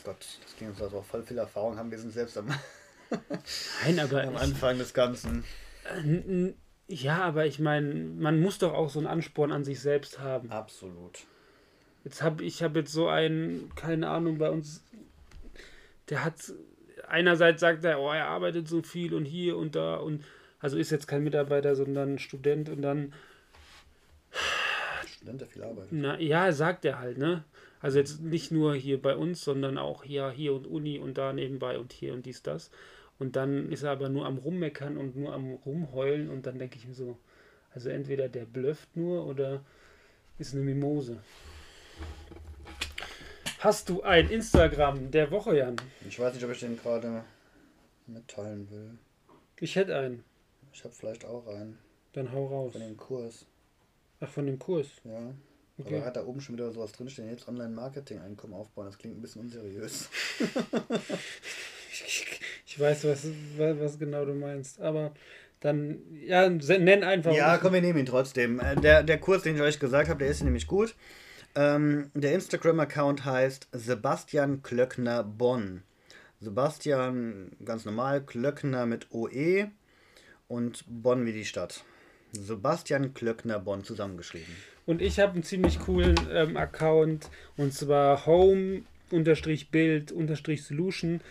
Gott, 0.03 0.17
das 0.43 0.55
klingt 0.57 0.77
so, 0.77 0.83
als 0.85 0.93
ob 0.93 0.99
wir 0.99 1.03
voll 1.03 1.23
viel 1.23 1.37
Erfahrung 1.37 1.77
haben. 1.77 1.89
Wir 1.91 1.97
sind 1.99 2.11
selbst 2.11 2.37
am, 2.37 2.47
Nein, 3.83 3.99
aber 3.99 4.23
am 4.23 4.35
Anfang 4.37 4.77
des 4.77 4.93
Ganzen. 4.93 5.43
N- 6.03 6.55
Ja, 6.87 7.21
aber 7.23 7.45
ich 7.45 7.59
meine, 7.59 7.93
man 7.93 8.39
muss 8.41 8.57
doch 8.59 8.73
auch 8.73 8.89
so 8.89 8.99
einen 8.99 9.07
Ansporn 9.07 9.51
an 9.51 9.63
sich 9.63 9.79
selbst 9.79 10.19
haben. 10.19 10.51
Absolut. 10.51 11.19
Jetzt 12.03 12.21
habe 12.21 12.43
ich 12.43 12.61
habe 12.63 12.79
jetzt 12.79 12.91
so 12.91 13.07
einen, 13.07 13.71
keine 13.75 14.09
Ahnung, 14.09 14.37
bei 14.37 14.49
uns, 14.49 14.83
der 16.09 16.25
hat 16.25 16.35
einerseits 17.07 17.61
sagt 17.61 17.83
er, 17.85 17.99
oh, 17.99 18.11
er 18.11 18.25
arbeitet 18.27 18.67
so 18.67 18.81
viel 18.81 19.13
und 19.13 19.25
hier 19.25 19.55
und 19.57 19.75
da 19.75 19.95
und 19.95 20.23
also 20.59 20.77
ist 20.77 20.91
jetzt 20.91 21.07
kein 21.07 21.23
Mitarbeiter, 21.23 21.75
sondern 21.75 22.19
Student 22.19 22.67
und 22.69 22.81
dann, 22.81 23.13
Student, 25.05 25.41
der 25.41 25.47
viel 25.47 25.63
arbeitet. 25.63 25.89
na 25.91 26.19
ja, 26.19 26.51
sagt 26.51 26.85
er 26.85 26.99
halt, 26.99 27.17
ne? 27.17 27.43
Also 27.83 27.99
jetzt 27.99 28.21
nicht 28.21 28.49
nur 28.49 28.75
hier 28.75 29.01
bei 29.01 29.13
uns, 29.13 29.43
sondern 29.43 29.77
auch 29.77 30.05
hier, 30.05 30.31
hier 30.31 30.53
und 30.53 30.65
Uni 30.65 30.99
und 30.99 31.17
da 31.17 31.33
nebenbei 31.33 31.77
und 31.77 31.91
hier 31.91 32.13
und 32.13 32.25
dies, 32.25 32.41
das. 32.41 32.71
Und 33.19 33.35
dann 33.35 33.73
ist 33.73 33.83
er 33.83 33.91
aber 33.91 34.07
nur 34.07 34.25
am 34.25 34.37
Rummeckern 34.37 34.95
und 34.95 35.17
nur 35.17 35.33
am 35.33 35.55
Rumheulen 35.65 36.29
und 36.29 36.45
dann 36.45 36.57
denke 36.59 36.77
ich 36.77 36.87
mir 36.87 36.93
so, 36.93 37.17
also 37.75 37.89
entweder 37.89 38.29
der 38.29 38.45
blöfft 38.45 38.95
nur 38.95 39.27
oder 39.27 39.65
ist 40.39 40.53
eine 40.53 40.63
Mimose. 40.63 41.21
Hast 43.59 43.89
du 43.89 44.01
ein 44.01 44.29
Instagram 44.29 45.11
der 45.11 45.29
Woche, 45.29 45.57
Jan? 45.57 45.75
Ich 46.07 46.17
weiß 46.17 46.35
nicht, 46.35 46.45
ob 46.45 46.51
ich 46.51 46.61
den 46.61 46.77
gerade 46.77 47.25
mitteilen 48.07 48.71
will. 48.71 48.97
Ich 49.59 49.75
hätte 49.75 49.97
einen. 49.97 50.23
Ich 50.71 50.85
habe 50.85 50.93
vielleicht 50.93 51.25
auch 51.25 51.47
einen. 51.47 51.77
Dann 52.13 52.31
hau 52.31 52.47
raus. 52.47 52.71
Von 52.71 52.81
dem 52.81 52.95
Kurs. 52.95 53.45
Ach, 54.21 54.29
von 54.29 54.45
dem 54.45 54.57
Kurs. 54.57 54.87
Ja. 55.03 55.33
Okay. 55.85 55.97
Aber 55.97 56.05
hat 56.05 56.15
da 56.15 56.25
oben 56.25 56.41
schon 56.41 56.55
wieder 56.55 56.71
sowas 56.71 56.91
drinstehen, 56.91 57.29
jetzt 57.29 57.47
Online-Marketing-Einkommen 57.47 58.53
aufbauen. 58.53 58.85
Das 58.85 58.97
klingt 58.97 59.17
ein 59.17 59.21
bisschen 59.21 59.41
unseriös. 59.41 60.09
Ich 62.65 62.79
weiß, 62.79 63.03
was, 63.03 63.27
was, 63.55 63.99
genau 63.99 64.25
du 64.25 64.33
meinst. 64.33 64.81
Aber 64.81 65.13
dann, 65.59 65.99
ja, 66.25 66.49
nenn 66.49 67.03
einfach. 67.03 67.31
Ja, 67.31 67.59
komm, 67.59 67.73
wir 67.73 67.81
nehmen 67.81 67.99
ihn 67.99 68.07
trotzdem. 68.07 68.59
Äh, 68.59 68.75
Der, 68.77 69.03
der 69.03 69.19
Kurs, 69.19 69.43
den 69.43 69.55
ich 69.55 69.61
euch 69.61 69.79
gesagt 69.79 70.09
habe, 70.09 70.17
der 70.17 70.29
ist 70.29 70.41
nämlich 70.43 70.65
gut. 70.65 70.95
Ähm, 71.53 72.09
der 72.15 72.33
Instagram-Account 72.33 73.25
heißt 73.25 73.67
Sebastian 73.73 74.63
Klöckner 74.63 75.23
Bonn. 75.23 75.83
Sebastian, 76.41 77.51
ganz 77.63 77.85
normal, 77.85 78.25
Klöckner 78.25 78.87
mit 78.87 79.11
OE 79.11 79.67
und 80.47 80.83
Bonn 80.87 81.27
wie 81.27 81.33
die 81.33 81.45
Stadt. 81.45 81.83
Sebastian 82.33 83.13
Klöckner 83.13 83.59
Bonn 83.59 83.83
zusammengeschrieben. 83.83 84.55
Und 84.85 85.01
ich 85.01 85.19
habe 85.19 85.33
einen 85.33 85.43
ziemlich 85.43 85.79
coolen 85.79 86.15
ähm, 86.31 86.55
Account 86.57 87.29
und 87.55 87.73
zwar 87.73 88.25
home-bild-solution. 88.25 91.21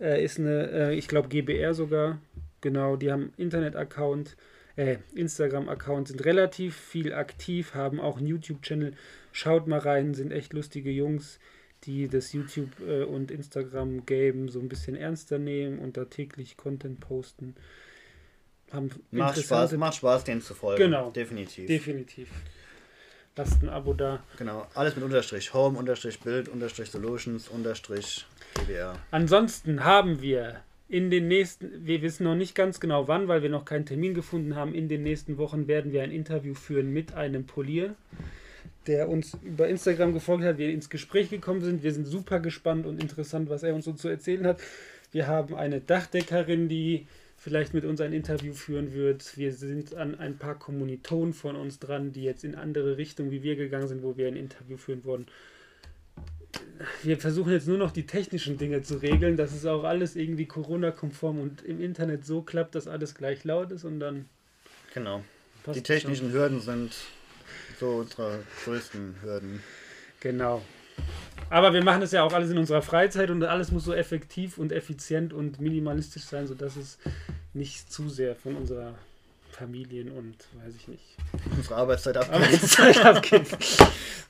Äh, 0.00 0.24
ist 0.24 0.38
eine, 0.38 0.70
äh, 0.70 0.94
ich 0.94 1.08
glaube, 1.08 1.28
GBR 1.28 1.74
sogar. 1.74 2.18
Genau, 2.60 2.96
die 2.96 3.10
haben 3.10 3.32
Internet-Account, 3.36 4.36
äh, 4.76 4.98
Instagram-Account, 5.14 6.08
sind 6.08 6.24
relativ 6.24 6.76
viel 6.76 7.14
aktiv, 7.14 7.74
haben 7.74 8.00
auch 8.00 8.18
einen 8.18 8.26
YouTube-Channel. 8.26 8.94
Schaut 9.32 9.66
mal 9.66 9.78
rein, 9.78 10.14
sind 10.14 10.32
echt 10.32 10.52
lustige 10.52 10.90
Jungs, 10.90 11.38
die 11.84 12.08
das 12.08 12.32
YouTube 12.32 12.70
äh, 12.86 13.04
und 13.04 13.30
Instagram-Game 13.30 14.48
so 14.48 14.60
ein 14.60 14.68
bisschen 14.68 14.96
ernster 14.96 15.38
nehmen 15.38 15.78
und 15.78 15.96
da 15.96 16.04
täglich 16.04 16.56
Content 16.56 17.00
posten. 17.00 17.54
Haben 18.72 18.90
Macht 19.10 19.38
Spaß, 19.38 19.72
macht 19.72 19.96
Spaß, 19.96 20.24
denen 20.24 20.40
zu 20.40 20.54
folgen. 20.54 20.82
Genau. 20.82 21.10
Definitiv. 21.10 21.66
Definitiv. 21.66 22.28
Lasst 23.36 23.62
ein 23.62 23.68
Abo 23.68 23.94
da. 23.94 24.22
genau. 24.36 24.66
Alles 24.74 24.94
mit 24.94 25.04
Unterstrich. 25.04 25.54
Home, 25.54 25.78
Unterstrich 25.78 26.20
Bild, 26.20 26.48
Unterstrich 26.48 26.90
Solutions, 26.90 27.48
Unterstrich 27.48 28.26
GBR. 28.54 28.98
Ansonsten 29.10 29.84
haben 29.84 30.20
wir 30.20 30.60
in 30.88 31.10
den 31.10 31.28
nächsten, 31.28 31.86
wir 31.86 32.02
wissen 32.02 32.24
noch 32.24 32.34
nicht 32.34 32.54
ganz 32.54 32.78
genau 32.78 33.08
wann, 33.08 33.28
weil 33.28 33.42
wir 33.42 33.48
noch 33.48 33.64
keinen 33.64 33.86
Termin 33.86 34.12
gefunden 34.12 34.56
haben. 34.56 34.74
In 34.74 34.88
den 34.88 35.02
nächsten 35.02 35.38
Wochen 35.38 35.66
werden 35.66 35.92
wir 35.92 36.02
ein 36.02 36.10
Interview 36.10 36.52
führen 36.54 36.92
mit 36.92 37.14
einem 37.14 37.46
Polier, 37.46 37.94
der 38.86 39.08
uns 39.08 39.38
über 39.42 39.68
Instagram 39.68 40.12
gefolgt 40.12 40.44
hat, 40.44 40.58
wir 40.58 40.68
ins 40.70 40.90
Gespräch 40.90 41.30
gekommen 41.30 41.62
sind. 41.62 41.82
Wir 41.82 41.94
sind 41.94 42.06
super 42.06 42.40
gespannt 42.40 42.84
und 42.84 43.02
interessant, 43.02 43.48
was 43.48 43.62
er 43.62 43.74
uns 43.74 43.86
so 43.86 43.94
zu 43.94 44.08
erzählen 44.08 44.46
hat. 44.46 44.60
Wir 45.12 45.26
haben 45.26 45.54
eine 45.54 45.80
Dachdeckerin, 45.80 46.68
die 46.68 47.06
vielleicht 47.42 47.74
mit 47.74 47.84
uns 47.84 48.00
ein 48.00 48.12
Interview 48.12 48.54
führen 48.54 48.94
wird. 48.94 49.36
Wir 49.36 49.52
sind 49.52 49.94
an 49.96 50.14
ein 50.18 50.38
paar 50.38 50.58
Kommilitonen 50.58 51.34
von 51.34 51.56
uns 51.56 51.80
dran, 51.80 52.12
die 52.12 52.22
jetzt 52.22 52.44
in 52.44 52.54
andere 52.54 52.96
Richtungen 52.96 53.32
wie 53.32 53.42
wir 53.42 53.56
gegangen 53.56 53.88
sind, 53.88 54.02
wo 54.02 54.16
wir 54.16 54.28
ein 54.28 54.36
Interview 54.36 54.76
führen 54.76 55.04
wollen 55.04 55.26
wir 57.02 57.16
versuchen 57.18 57.52
jetzt 57.52 57.66
nur 57.66 57.78
noch 57.78 57.90
die 57.90 58.06
technischen 58.06 58.58
Dinge 58.58 58.82
zu 58.82 58.96
regeln, 58.96 59.36
dass 59.36 59.52
es 59.52 59.64
auch 59.66 59.84
alles 59.84 60.16
irgendwie 60.16 60.46
Corona-konform 60.46 61.38
und 61.38 61.62
im 61.62 61.80
Internet 61.80 62.24
so 62.26 62.42
klappt, 62.42 62.74
dass 62.74 62.88
alles 62.88 63.14
gleich 63.14 63.44
laut 63.44 63.72
ist 63.72 63.84
und 63.84 64.00
dann 64.00 64.28
Genau. 64.94 65.24
Die 65.74 65.82
technischen 65.82 66.32
Hürden 66.32 66.60
sind 66.60 66.92
so 67.78 67.88
unsere 68.00 68.40
größten 68.64 69.16
Hürden. 69.22 69.62
schon. 70.20 70.32
Genau. 70.32 70.62
Aber 71.50 71.74
wir 71.74 71.84
machen 71.84 72.00
das 72.00 72.12
ja 72.12 72.22
auch 72.22 72.32
alles 72.32 72.50
in 72.50 72.58
unserer 72.58 72.82
Freizeit 72.82 73.30
und 73.30 73.42
alles 73.44 73.70
muss 73.72 73.84
so 73.84 73.92
effektiv 73.92 74.56
und 74.56 74.72
effizient 74.72 75.32
und 75.32 75.60
minimalistisch 75.60 76.24
sein, 76.24 76.46
sodass 76.46 76.76
es 76.76 76.98
nicht 77.52 77.92
zu 77.92 78.08
sehr 78.08 78.34
von 78.34 78.56
unserer 78.56 78.94
Familien 79.50 80.10
und 80.10 80.36
weiß 80.64 80.74
ich 80.74 80.88
nicht 80.88 81.04
Unsere 81.54 81.76
Arbeitszeit 81.76 82.16
ab. 82.16 82.28
Arbeitszeit 82.32 83.04
abgeht. 83.04 83.46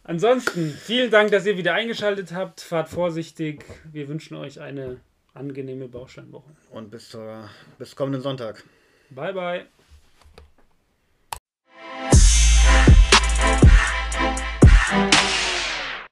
Ansonsten 0.04 0.70
vielen 0.70 1.11
Dank, 1.11 1.30
dass 1.30 1.46
ihr 1.46 1.56
wieder 1.56 1.74
eingeschaltet 1.74 2.32
habt. 2.32 2.61
Fahrt 2.61 2.88
vorsichtig. 2.88 3.64
Wir 3.85 4.08
wünschen 4.08 4.37
euch 4.37 4.61
eine 4.61 4.98
angenehme 5.35 5.88
Bausteinwoche. 5.88 6.50
Und 6.70 6.90
bis, 6.90 7.11
zur, 7.11 7.48
bis 7.78 7.94
kommenden 7.94 8.22
Sonntag. 8.22 8.64
Bye 9.11 9.32
bye. 9.32 9.66